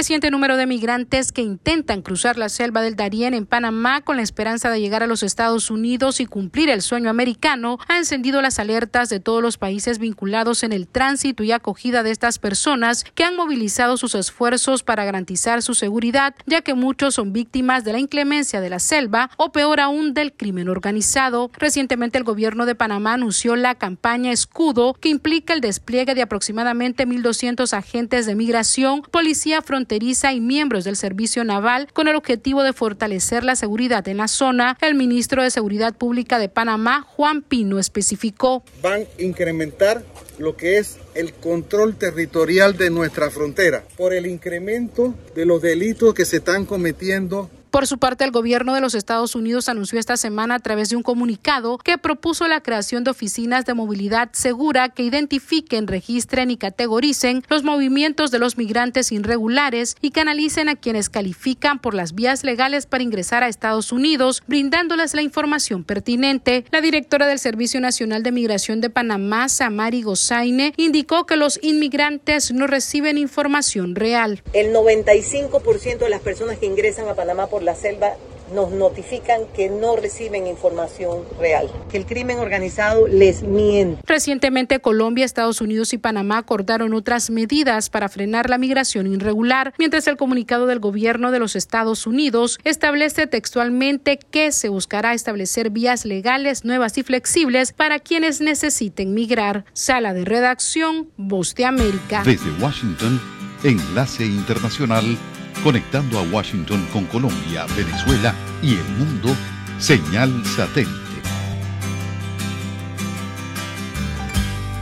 Creciente 0.00 0.30
número 0.30 0.56
de 0.56 0.64
migrantes 0.64 1.30
que 1.30 1.42
intentan 1.42 2.00
cruzar 2.00 2.38
la 2.38 2.48
selva 2.48 2.80
del 2.80 2.96
Darién 2.96 3.34
en 3.34 3.44
Panamá 3.44 4.00
con 4.00 4.16
la 4.16 4.22
esperanza 4.22 4.70
de 4.70 4.80
llegar 4.80 5.02
a 5.02 5.06
los 5.06 5.22
Estados 5.22 5.70
Unidos 5.70 6.20
y 6.20 6.24
cumplir 6.24 6.70
el 6.70 6.80
sueño 6.80 7.10
americano 7.10 7.76
ha 7.86 7.98
encendido 7.98 8.40
las 8.40 8.58
alertas 8.58 9.10
de 9.10 9.20
todos 9.20 9.42
los 9.42 9.58
países 9.58 9.98
vinculados 9.98 10.62
en 10.62 10.72
el 10.72 10.88
tránsito 10.88 11.42
y 11.42 11.52
acogida 11.52 12.02
de 12.02 12.12
estas 12.12 12.38
personas 12.38 13.04
que 13.14 13.24
han 13.24 13.36
movilizado 13.36 13.98
sus 13.98 14.14
esfuerzos 14.14 14.82
para 14.82 15.04
garantizar 15.04 15.60
su 15.60 15.74
seguridad, 15.74 16.34
ya 16.46 16.62
que 16.62 16.72
muchos 16.72 17.16
son 17.16 17.34
víctimas 17.34 17.84
de 17.84 17.92
la 17.92 17.98
inclemencia 17.98 18.62
de 18.62 18.70
la 18.70 18.78
selva 18.78 19.28
o 19.36 19.52
peor 19.52 19.80
aún 19.80 20.14
del 20.14 20.32
crimen 20.32 20.70
organizado. 20.70 21.50
Recientemente 21.58 22.16
el 22.16 22.24
gobierno 22.24 22.64
de 22.64 22.74
Panamá 22.74 23.12
anunció 23.12 23.54
la 23.54 23.74
campaña 23.74 24.32
Escudo, 24.32 24.94
que 24.94 25.10
implica 25.10 25.52
el 25.52 25.60
despliegue 25.60 26.14
de 26.14 26.22
aproximadamente 26.22 27.06
1.200 27.06 27.76
agentes 27.76 28.24
de 28.24 28.34
migración, 28.34 29.02
policía 29.02 29.60
fronteriza 29.60 29.89
y 29.92 30.40
miembros 30.40 30.84
del 30.84 30.96
servicio 30.96 31.42
naval 31.44 31.88
con 31.92 32.06
el 32.06 32.14
objetivo 32.14 32.62
de 32.62 32.72
fortalecer 32.72 33.42
la 33.42 33.56
seguridad 33.56 34.06
en 34.06 34.18
la 34.18 34.28
zona. 34.28 34.78
El 34.80 34.94
ministro 34.94 35.42
de 35.42 35.50
Seguridad 35.50 35.96
Pública 35.96 36.38
de 36.38 36.48
Panamá, 36.48 37.02
Juan 37.02 37.42
Pino, 37.42 37.78
especificó. 37.78 38.62
Van 38.82 39.02
a 39.02 39.22
incrementar 39.22 40.04
lo 40.38 40.56
que 40.56 40.78
es 40.78 40.98
el 41.14 41.32
control 41.34 41.96
territorial 41.96 42.76
de 42.76 42.90
nuestra 42.90 43.30
frontera 43.30 43.84
por 43.96 44.14
el 44.14 44.26
incremento 44.26 45.14
de 45.34 45.44
los 45.44 45.60
delitos 45.60 46.14
que 46.14 46.24
se 46.24 46.36
están 46.36 46.66
cometiendo 46.66 47.50
por 47.70 47.86
su 47.86 47.98
parte, 47.98 48.24
el 48.24 48.32
gobierno 48.32 48.74
de 48.74 48.80
los 48.80 48.94
Estados 48.94 49.34
Unidos 49.34 49.68
anunció 49.68 49.98
esta 49.98 50.16
semana 50.16 50.56
a 50.56 50.58
través 50.58 50.88
de 50.90 50.96
un 50.96 51.02
comunicado 51.02 51.78
que 51.78 51.98
propuso 51.98 52.48
la 52.48 52.62
creación 52.62 53.04
de 53.04 53.10
oficinas 53.10 53.64
de 53.64 53.74
movilidad 53.74 54.30
segura 54.32 54.88
que 54.88 55.04
identifiquen, 55.04 55.86
registren 55.86 56.50
y 56.50 56.56
categoricen 56.56 57.42
los 57.48 57.62
movimientos 57.62 58.30
de 58.30 58.38
los 58.38 58.58
migrantes 58.58 59.12
irregulares 59.12 59.96
y 60.00 60.10
canalicen 60.10 60.68
a 60.68 60.76
quienes 60.76 61.08
califican 61.08 61.78
por 61.78 61.94
las 61.94 62.14
vías 62.14 62.44
legales 62.44 62.86
para 62.86 63.04
ingresar 63.04 63.42
a 63.42 63.48
Estados 63.48 63.92
Unidos, 63.92 64.42
brindándoles 64.46 65.14
la 65.14 65.22
información 65.22 65.84
pertinente. 65.84 66.64
La 66.70 66.80
directora 66.80 67.26
del 67.26 67.38
Servicio 67.38 67.80
Nacional 67.80 68.22
de 68.22 68.32
Migración 68.32 68.80
de 68.80 68.90
Panamá, 68.90 69.48
Samari 69.48 70.02
Gozaine, 70.02 70.74
indicó 70.76 71.26
que 71.26 71.36
los 71.36 71.58
inmigrantes 71.62 72.52
no 72.52 72.66
reciben 72.66 73.18
información 73.18 73.94
real. 73.94 74.42
El 74.52 74.74
95% 74.74 75.98
de 75.98 76.10
las 76.10 76.20
personas 76.20 76.58
que 76.58 76.66
ingresan 76.66 77.08
a 77.08 77.14
Panamá 77.14 77.46
por 77.46 77.59
la 77.62 77.74
selva 77.74 78.16
nos 78.54 78.70
notifican 78.72 79.42
que 79.54 79.68
no 79.68 79.96
reciben 79.96 80.46
información 80.46 81.22
real, 81.38 81.70
que 81.90 81.96
el 81.96 82.06
crimen 82.06 82.38
organizado 82.38 83.06
les 83.06 83.42
miente. 83.42 84.02
Recientemente 84.06 84.80
Colombia, 84.80 85.24
Estados 85.24 85.60
Unidos 85.60 85.92
y 85.92 85.98
Panamá 85.98 86.38
acordaron 86.38 86.94
otras 86.94 87.30
medidas 87.30 87.90
para 87.90 88.08
frenar 88.08 88.50
la 88.50 88.58
migración 88.58 89.06
irregular, 89.06 89.74
mientras 89.78 90.06
el 90.06 90.16
comunicado 90.16 90.66
del 90.66 90.80
gobierno 90.80 91.30
de 91.30 91.38
los 91.38 91.56
Estados 91.56 92.06
Unidos 92.06 92.58
establece 92.64 93.26
textualmente 93.26 94.18
que 94.18 94.52
se 94.52 94.68
buscará 94.68 95.14
establecer 95.14 95.70
vías 95.70 96.04
legales 96.04 96.64
nuevas 96.64 96.98
y 96.98 97.02
flexibles 97.02 97.72
para 97.72 97.98
quienes 97.98 98.40
necesiten 98.40 99.14
migrar. 99.14 99.64
Sala 99.72 100.12
de 100.14 100.24
redacción, 100.24 101.08
Voz 101.16 101.54
de 101.54 101.64
América. 101.64 102.22
Desde 102.24 102.50
Washington, 102.60 103.20
Enlace 103.62 104.24
Internacional 104.24 105.16
conectando 105.62 106.18
a 106.18 106.22
Washington 106.22 106.86
con 106.92 107.04
Colombia, 107.06 107.66
Venezuela 107.76 108.34
y 108.62 108.76
el 108.76 108.88
mundo, 108.98 109.34
señal 109.78 110.44
satélite. 110.44 110.90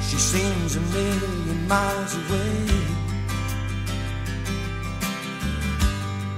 She 0.08 0.16
seems 0.16 0.76
a 0.76 0.80
million 0.92 1.68
miles 1.68 2.14
away. 2.14 2.68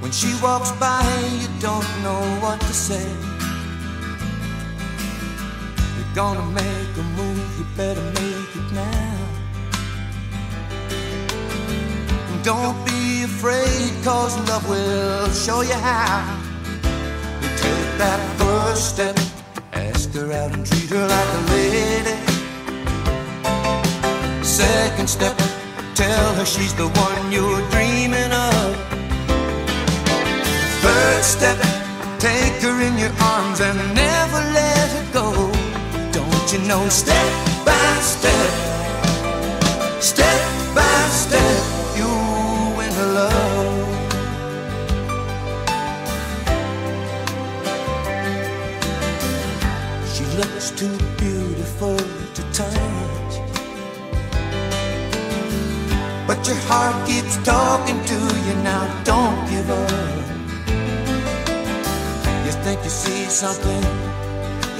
When 0.00 0.12
she 0.12 0.34
walks 0.42 0.72
by, 0.72 1.04
you 1.40 1.48
don't 1.60 1.86
know 2.02 2.22
what 2.40 2.60
to 2.60 2.72
say. 2.72 3.06
You're 5.96 6.14
gonna 6.14 6.44
make 6.52 6.96
a 6.96 7.02
move, 7.16 7.58
you 7.58 7.64
better 7.76 8.02
make 8.14 8.29
don't 12.42 12.84
be 12.86 13.24
afraid, 13.24 13.92
cause 14.02 14.36
love 14.48 14.68
will 14.68 15.28
show 15.30 15.60
you 15.60 15.74
how. 15.74 16.38
Take 17.56 17.90
that 17.98 18.20
first 18.38 18.94
step, 18.94 19.16
ask 19.72 20.12
her 20.14 20.32
out 20.32 20.52
and 20.54 20.66
treat 20.66 20.90
her 20.90 21.06
like 21.06 21.30
a 21.38 21.42
lady. 21.52 22.16
Second 24.42 25.08
step, 25.08 25.36
tell 25.94 26.34
her 26.34 26.46
she's 26.46 26.74
the 26.74 26.88
one 26.88 27.32
you're 27.32 27.62
dreaming 27.70 28.32
of. 28.32 28.76
Third 30.82 31.22
step, 31.22 31.58
take 32.18 32.62
her 32.62 32.80
in 32.80 32.96
your 32.98 33.12
arms 33.20 33.60
and 33.60 33.78
never 33.94 34.40
let 34.58 34.88
her 34.96 35.06
go. 35.12 35.52
Don't 36.12 36.52
you 36.52 36.60
know, 36.66 36.88
step 36.88 37.30
by 37.66 37.98
step 38.00 38.79
too 50.80 50.98
beautiful 51.18 51.94
to 52.36 52.42
touch. 52.54 53.32
But 56.26 56.38
your 56.48 56.56
heart 56.68 57.06
keeps 57.06 57.36
talking 57.44 58.02
to 58.02 58.18
you 58.46 58.54
now, 58.64 58.88
don't 59.04 59.38
give 59.50 59.68
up. 59.68 59.90
You 62.46 62.52
think 62.64 62.82
you 62.82 62.88
see 62.88 63.24
something 63.26 63.84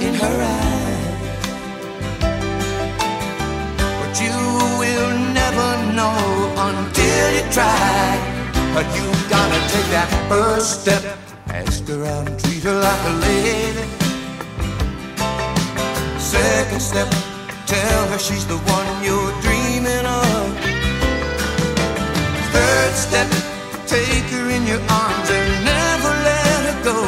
in 0.01 0.15
her 0.15 0.37
eyes, 0.57 1.21
but 4.01 4.13
you 4.25 4.37
will 4.81 5.13
never 5.37 5.69
know 5.97 6.17
until 6.67 7.25
you 7.37 7.45
try. 7.53 8.17
But 8.73 8.87
you 8.97 9.05
gotta 9.29 9.59
take 9.71 9.89
that 9.97 10.09
first 10.27 10.81
step, 10.81 11.03
ask 11.49 11.87
her 11.89 12.03
out 12.05 12.27
and 12.27 12.39
treat 12.39 12.63
her 12.63 12.81
like 12.81 13.01
a 13.05 13.13
lady. 13.27 14.00
Second 16.31 16.81
step, 16.81 17.09
tell 17.65 18.07
her 18.07 18.17
she's 18.17 18.47
the 18.47 18.55
one 18.55 19.03
you're 19.03 19.33
dreaming 19.41 20.05
of. 20.05 20.47
Third 22.53 22.93
step, 22.95 23.29
take 23.85 24.23
her 24.31 24.49
in 24.49 24.65
your 24.65 24.79
arms 24.89 25.29
and 25.29 25.65
never 25.65 26.11
let 26.29 26.61
her 26.69 26.83
go. 26.85 26.99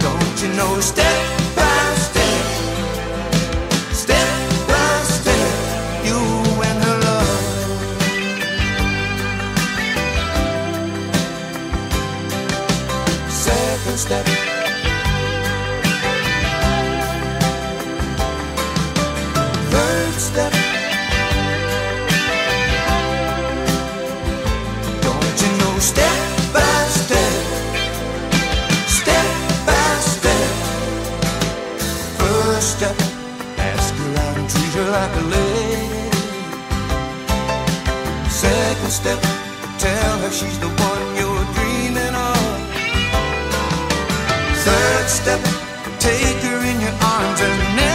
Don't 0.00 0.42
you 0.42 0.48
know, 0.56 0.80
step 0.80 1.39
step, 39.00 39.20
tell 39.78 40.18
her 40.18 40.30
she's 40.30 40.58
the 40.58 40.68
one 40.68 41.04
you're 41.16 41.46
dreaming 41.56 42.14
of. 42.14 42.44
Third 44.64 45.08
step, 45.08 45.40
take 45.98 46.42
her 46.48 46.60
in 46.70 46.80
your 46.80 46.96
arms 47.02 47.40
and 47.40 47.76
never 47.76 47.89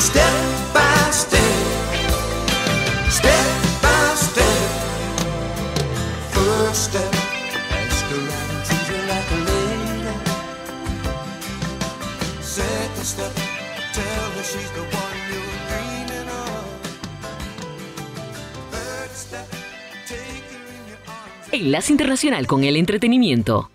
step 0.00 0.40
step, 13.04 13.50
Enlace 21.52 21.92
Internacional 21.92 22.46
con 22.46 22.64
el 22.64 22.76
Entretenimiento. 22.76 23.70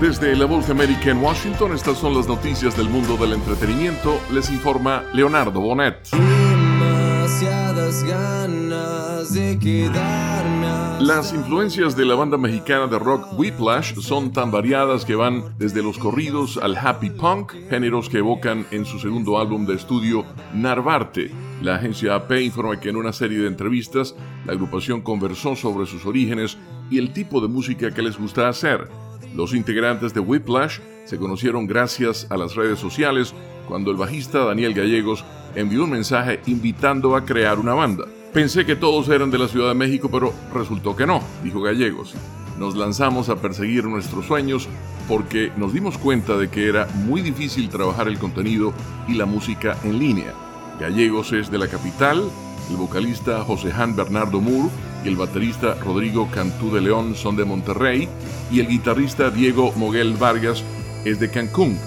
Desde 0.00 0.36
La 0.36 0.44
Voz 0.44 0.66
de 0.66 0.72
América 0.74 1.10
en 1.10 1.18
Washington, 1.18 1.72
estas 1.72 1.98
son 1.98 2.14
las 2.14 2.28
noticias 2.28 2.76
del 2.76 2.88
mundo 2.88 3.16
del 3.16 3.32
entretenimiento. 3.32 4.20
Les 4.32 4.48
informa 4.48 5.02
Leonardo 5.12 5.60
Bonet. 5.60 6.08
Demasiadas 6.12 8.04
ganas 8.04 9.34
de 9.34 9.58
quedarme. 9.58 10.66
a 10.68 10.98
Las 11.00 11.32
influencias 11.32 11.96
de 11.96 12.04
la 12.04 12.14
banda 12.14 12.38
mexicana 12.38 12.86
de 12.86 12.96
rock 12.96 13.26
Whiplash 13.36 13.96
son 13.96 14.32
tan 14.32 14.52
variadas 14.52 15.04
que 15.04 15.16
van 15.16 15.56
desde 15.58 15.82
los 15.82 15.98
corridos 15.98 16.60
al 16.62 16.76
happy 16.76 17.10
punk, 17.10 17.54
géneros 17.68 18.08
que 18.08 18.18
evocan 18.18 18.66
en 18.70 18.84
su 18.84 19.00
segundo 19.00 19.40
álbum 19.40 19.66
de 19.66 19.74
estudio 19.74 20.24
Narvarte. 20.54 21.32
La 21.60 21.74
agencia 21.74 22.14
AP 22.14 22.40
informa 22.40 22.78
que 22.78 22.90
en 22.90 22.96
una 22.96 23.12
serie 23.12 23.40
de 23.40 23.48
entrevistas 23.48 24.14
la 24.46 24.52
agrupación 24.52 25.00
conversó 25.00 25.56
sobre 25.56 25.86
sus 25.86 26.06
orígenes 26.06 26.56
y 26.88 26.98
el 26.98 27.12
tipo 27.12 27.40
de 27.40 27.48
música 27.48 27.92
que 27.92 28.02
les 28.02 28.16
gusta 28.16 28.48
hacer. 28.48 28.88
Los 29.34 29.54
integrantes 29.54 30.14
de 30.14 30.20
Whiplash 30.20 30.78
se 31.04 31.18
conocieron 31.18 31.66
gracias 31.66 32.26
a 32.30 32.36
las 32.36 32.54
redes 32.54 32.78
sociales 32.78 33.34
cuando 33.66 33.90
el 33.90 33.96
bajista 33.96 34.44
Daniel 34.44 34.74
Gallegos 34.74 35.24
envió 35.54 35.84
un 35.84 35.90
mensaje 35.90 36.40
invitando 36.46 37.16
a 37.16 37.24
crear 37.24 37.58
una 37.58 37.74
banda. 37.74 38.04
Pensé 38.32 38.66
que 38.66 38.76
todos 38.76 39.08
eran 39.08 39.30
de 39.30 39.38
la 39.38 39.48
Ciudad 39.48 39.68
de 39.68 39.74
México, 39.74 40.10
pero 40.10 40.32
resultó 40.52 40.94
que 40.94 41.06
no, 41.06 41.22
dijo 41.42 41.60
Gallegos. 41.60 42.14
Nos 42.58 42.76
lanzamos 42.76 43.28
a 43.28 43.36
perseguir 43.36 43.84
nuestros 43.84 44.26
sueños 44.26 44.68
porque 45.06 45.52
nos 45.56 45.72
dimos 45.72 45.96
cuenta 45.96 46.36
de 46.36 46.48
que 46.48 46.68
era 46.68 46.86
muy 46.94 47.22
difícil 47.22 47.68
trabajar 47.68 48.08
el 48.08 48.18
contenido 48.18 48.74
y 49.06 49.14
la 49.14 49.26
música 49.26 49.76
en 49.84 49.98
línea. 49.98 50.34
Gallegos 50.78 51.32
es 51.32 51.50
de 51.50 51.58
la 51.58 51.68
capital, 51.68 52.28
el 52.70 52.76
vocalista 52.76 53.44
José 53.44 53.72
Han 53.72 53.96
Bernardo 53.96 54.40
Moore 54.40 54.70
y 55.04 55.08
el 55.08 55.16
baterista 55.16 55.74
Rodrigo 55.74 56.28
Cantú 56.30 56.70
de 56.72 56.80
León 56.80 57.14
son 57.14 57.36
de 57.36 57.44
Monterrey 57.44 58.08
y 58.50 58.60
el 58.60 58.68
guitarrista 58.68 59.30
Diego 59.30 59.72
Moguel 59.76 60.14
Vargas 60.14 60.62
es 61.04 61.18
de 61.20 61.30
Cancún. 61.30 61.78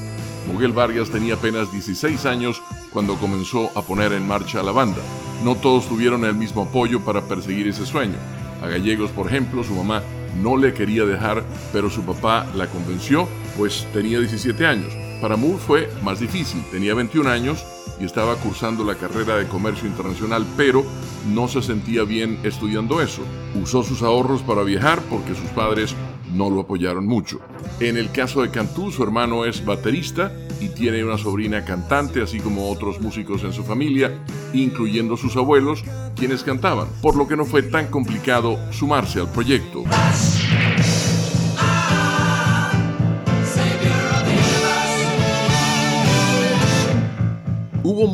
Moguel 0.47 0.71
Vargas 0.71 1.09
tenía 1.09 1.35
apenas 1.35 1.71
16 1.71 2.25
años 2.25 2.61
cuando 2.91 3.15
comenzó 3.17 3.69
a 3.77 3.81
poner 3.81 4.13
en 4.13 4.27
marcha 4.27 4.63
la 4.63 4.71
banda. 4.71 5.01
No 5.43 5.55
todos 5.55 5.87
tuvieron 5.87 6.25
el 6.25 6.35
mismo 6.35 6.63
apoyo 6.63 7.01
para 7.01 7.21
perseguir 7.21 7.67
ese 7.67 7.85
sueño. 7.85 8.15
A 8.61 8.67
Gallegos, 8.67 9.11
por 9.11 9.27
ejemplo, 9.27 9.63
su 9.63 9.73
mamá 9.73 10.03
no 10.41 10.57
le 10.57 10.73
quería 10.73 11.05
dejar, 11.05 11.43
pero 11.73 11.89
su 11.89 12.03
papá 12.03 12.47
la 12.55 12.67
convenció, 12.67 13.27
pues 13.57 13.87
tenía 13.93 14.19
17 14.19 14.65
años. 14.65 14.93
Para 15.19 15.35
Moore 15.35 15.57
fue 15.57 15.89
más 16.03 16.19
difícil, 16.19 16.63
tenía 16.71 16.93
21 16.93 17.29
años 17.29 17.65
y 18.01 18.05
estaba 18.05 18.35
cursando 18.35 18.83
la 18.83 18.95
carrera 18.95 19.37
de 19.37 19.47
comercio 19.47 19.87
internacional, 19.87 20.45
pero 20.57 20.83
no 21.31 21.47
se 21.47 21.61
sentía 21.61 22.03
bien 22.03 22.39
estudiando 22.43 23.01
eso. 23.01 23.21
Usó 23.61 23.83
sus 23.83 24.01
ahorros 24.01 24.41
para 24.41 24.63
viajar 24.63 25.01
porque 25.09 25.35
sus 25.35 25.49
padres 25.51 25.95
no 26.33 26.49
lo 26.49 26.61
apoyaron 26.61 27.05
mucho. 27.05 27.39
En 27.79 27.97
el 27.97 28.11
caso 28.11 28.41
de 28.41 28.49
Cantú, 28.49 28.91
su 28.91 29.03
hermano 29.03 29.45
es 29.45 29.63
baterista 29.63 30.33
y 30.59 30.69
tiene 30.69 31.03
una 31.03 31.17
sobrina 31.17 31.63
cantante, 31.63 32.21
así 32.21 32.39
como 32.39 32.71
otros 32.71 32.99
músicos 33.01 33.43
en 33.43 33.53
su 33.53 33.63
familia, 33.63 34.23
incluyendo 34.53 35.17
sus 35.17 35.35
abuelos, 35.35 35.83
quienes 36.15 36.43
cantaban, 36.43 36.87
por 37.01 37.15
lo 37.15 37.27
que 37.27 37.37
no 37.37 37.45
fue 37.45 37.63
tan 37.63 37.87
complicado 37.87 38.57
sumarse 38.71 39.19
al 39.19 39.31
proyecto. 39.31 39.83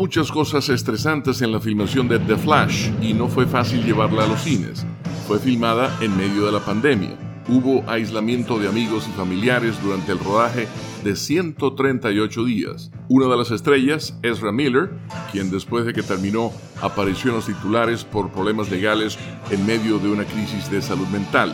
Muchas 0.08 0.32
cosas 0.32 0.70
estresantes 0.70 1.42
en 1.42 1.52
la 1.52 1.60
filmación 1.60 2.08
de 2.08 2.18
The 2.18 2.38
Flash 2.38 2.92
y 3.02 3.14
no 3.14 3.28
fue 3.28 3.46
fácil 3.46 3.84
llevarla 3.84 4.24
a 4.24 4.28
los 4.28 4.40
cines. 4.40 4.86
Fue 5.28 5.38
filmada 5.38 5.94
en 6.00 6.16
medio 6.16 6.46
de 6.46 6.54
la 6.54 6.62
pandemia. 6.62 7.18
Hubo 7.50 7.84
aislamiento 7.90 8.58
de 8.58 8.70
amigos 8.70 9.06
y 9.10 9.12
familiares 9.18 9.76
durante 9.84 10.14
el 10.14 10.20
rodaje 10.20 10.70
de 11.04 11.14
138 11.14 12.46
días. 12.46 12.90
Una 13.10 13.28
de 13.28 13.36
las 13.36 13.52
estrellas, 13.52 14.18
Ezra 14.24 14.54
Miller, 14.54 14.92
quien 15.34 15.52
después 15.52 15.86
de 15.86 15.92
que 15.92 16.04
terminó 16.04 16.54
apareció 16.82 17.32
en 17.32 17.36
los 17.36 17.48
titulares 17.48 18.06
por 18.06 18.32
problemas 18.32 18.72
legales 18.72 19.20
en 19.52 19.66
medio 19.66 20.00
de 20.00 20.10
una 20.10 20.24
crisis 20.24 20.72
de 20.72 20.82
salud 20.82 21.08
mental. 21.08 21.52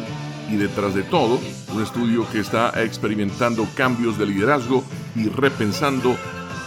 Y 0.51 0.57
detrás 0.57 0.93
de 0.93 1.01
todo, 1.01 1.39
un 1.73 1.81
estudio 1.81 2.27
que 2.31 2.41
está 2.41 2.83
experimentando 2.83 3.65
cambios 3.75 4.19
de 4.19 4.27
liderazgo 4.27 4.83
y 5.15 5.27
repensando 5.27 6.15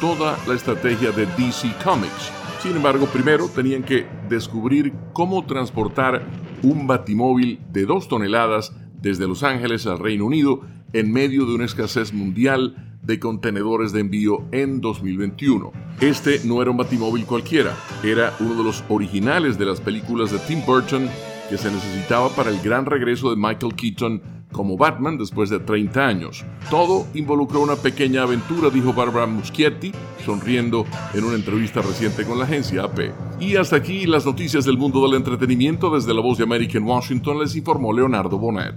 toda 0.01 0.39
la 0.47 0.55
estrategia 0.55 1.11
de 1.13 1.27
DC 1.27 1.73
Comics. 1.85 2.33
Sin 2.63 2.77
embargo, 2.77 3.07
primero 3.07 3.49
tenían 3.49 3.83
que 3.83 4.07
descubrir 4.29 4.93
cómo 5.13 5.45
transportar 5.47 6.27
un 6.63 6.87
batimóvil 6.87 7.61
de 7.71 7.87
dos 7.87 8.09
toneladas 8.09 8.75
desde 9.01 9.29
Los 9.29 9.43
Ángeles 9.43 9.87
al 9.87 9.99
Reino 9.99 10.27
Unido 10.27 10.63
en 10.93 11.13
medio 11.13 11.45
de 11.47 11.55
una 11.55 11.65
escasez 11.65 12.13
mundial 12.13 12.99
de 13.03 13.21
contenedores 13.21 13.93
de 13.93 14.01
envío 14.01 14.45
en 14.53 14.81
2021. 14.81 15.73
Este 16.01 16.41
no 16.45 16.61
era 16.61 16.71
un 16.71 16.77
batimóvil 16.77 17.25
cualquiera, 17.25 17.75
era 18.03 18.35
uno 18.41 18.55
de 18.57 18.65
los 18.65 18.83
originales 18.89 19.59
de 19.59 19.67
las 19.67 19.81
películas 19.81 20.33
de 20.33 20.39
Tim 20.41 20.65
Burton 20.67 21.09
que 21.49 21.57
se 21.57 21.71
necesitaba 21.71 22.29
para 22.31 22.51
el 22.51 22.61
gran 22.61 22.87
regreso 22.87 23.31
de 23.31 23.37
Michael 23.37 23.75
Keaton 23.77 24.21
como 24.57 24.79
Batman 24.79 25.19
después 25.19 25.51
de 25.51 25.61
30 25.61 26.07
años. 26.07 26.45
Todo 26.71 27.07
involucró 27.13 27.61
una 27.61 27.77
pequeña 27.77 28.23
aventura, 28.23 28.71
dijo 28.71 28.95
Barbara 28.95 29.27
Muschietti, 29.27 29.93
sonriendo 30.25 30.87
en 31.13 31.25
una 31.25 31.37
entrevista 31.37 31.83
reciente 31.83 32.25
con 32.25 32.39
la 32.39 32.45
agencia 32.45 32.85
AP. 32.85 33.13
Y 33.39 33.57
hasta 33.57 33.77
aquí 33.77 34.07
las 34.07 34.25
noticias 34.25 34.65
del 34.65 34.79
mundo 34.79 35.07
del 35.07 35.19
entretenimiento 35.19 35.91
desde 35.91 36.15
la 36.15 36.23
voz 36.23 36.39
de 36.39 36.45
América 36.45 36.79
en 36.79 36.85
Washington 36.85 37.39
les 37.39 37.55
informó 37.55 37.93
Leonardo 37.93 38.39
Bonet. 38.39 38.77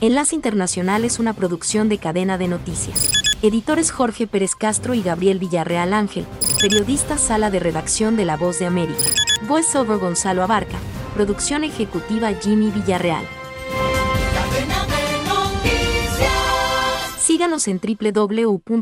Enlace 0.00 0.36
Internacional 0.36 1.04
es 1.04 1.18
una 1.18 1.32
producción 1.32 1.88
de 1.88 1.98
cadena 1.98 2.38
de 2.38 2.46
noticias. 2.46 3.10
Editores 3.42 3.90
Jorge 3.90 4.28
Pérez 4.28 4.54
Castro 4.54 4.94
y 4.94 5.02
Gabriel 5.02 5.40
Villarreal 5.40 5.92
Ángel. 5.92 6.24
Periodista 6.60 7.18
Sala 7.18 7.50
de 7.50 7.58
Redacción 7.58 8.16
de 8.16 8.24
La 8.24 8.36
Voz 8.36 8.60
de 8.60 8.66
América. 8.66 9.02
Voiceover 9.48 9.98
Gonzalo 9.98 10.44
Abarca. 10.44 10.78
Producción 11.18 11.64
ejecutiva 11.64 12.32
Jimmy 12.32 12.70
Villarreal. 12.70 13.26
Síganos 17.18 17.66
en 17.66 17.80
www.cdncol.com. 17.80 18.78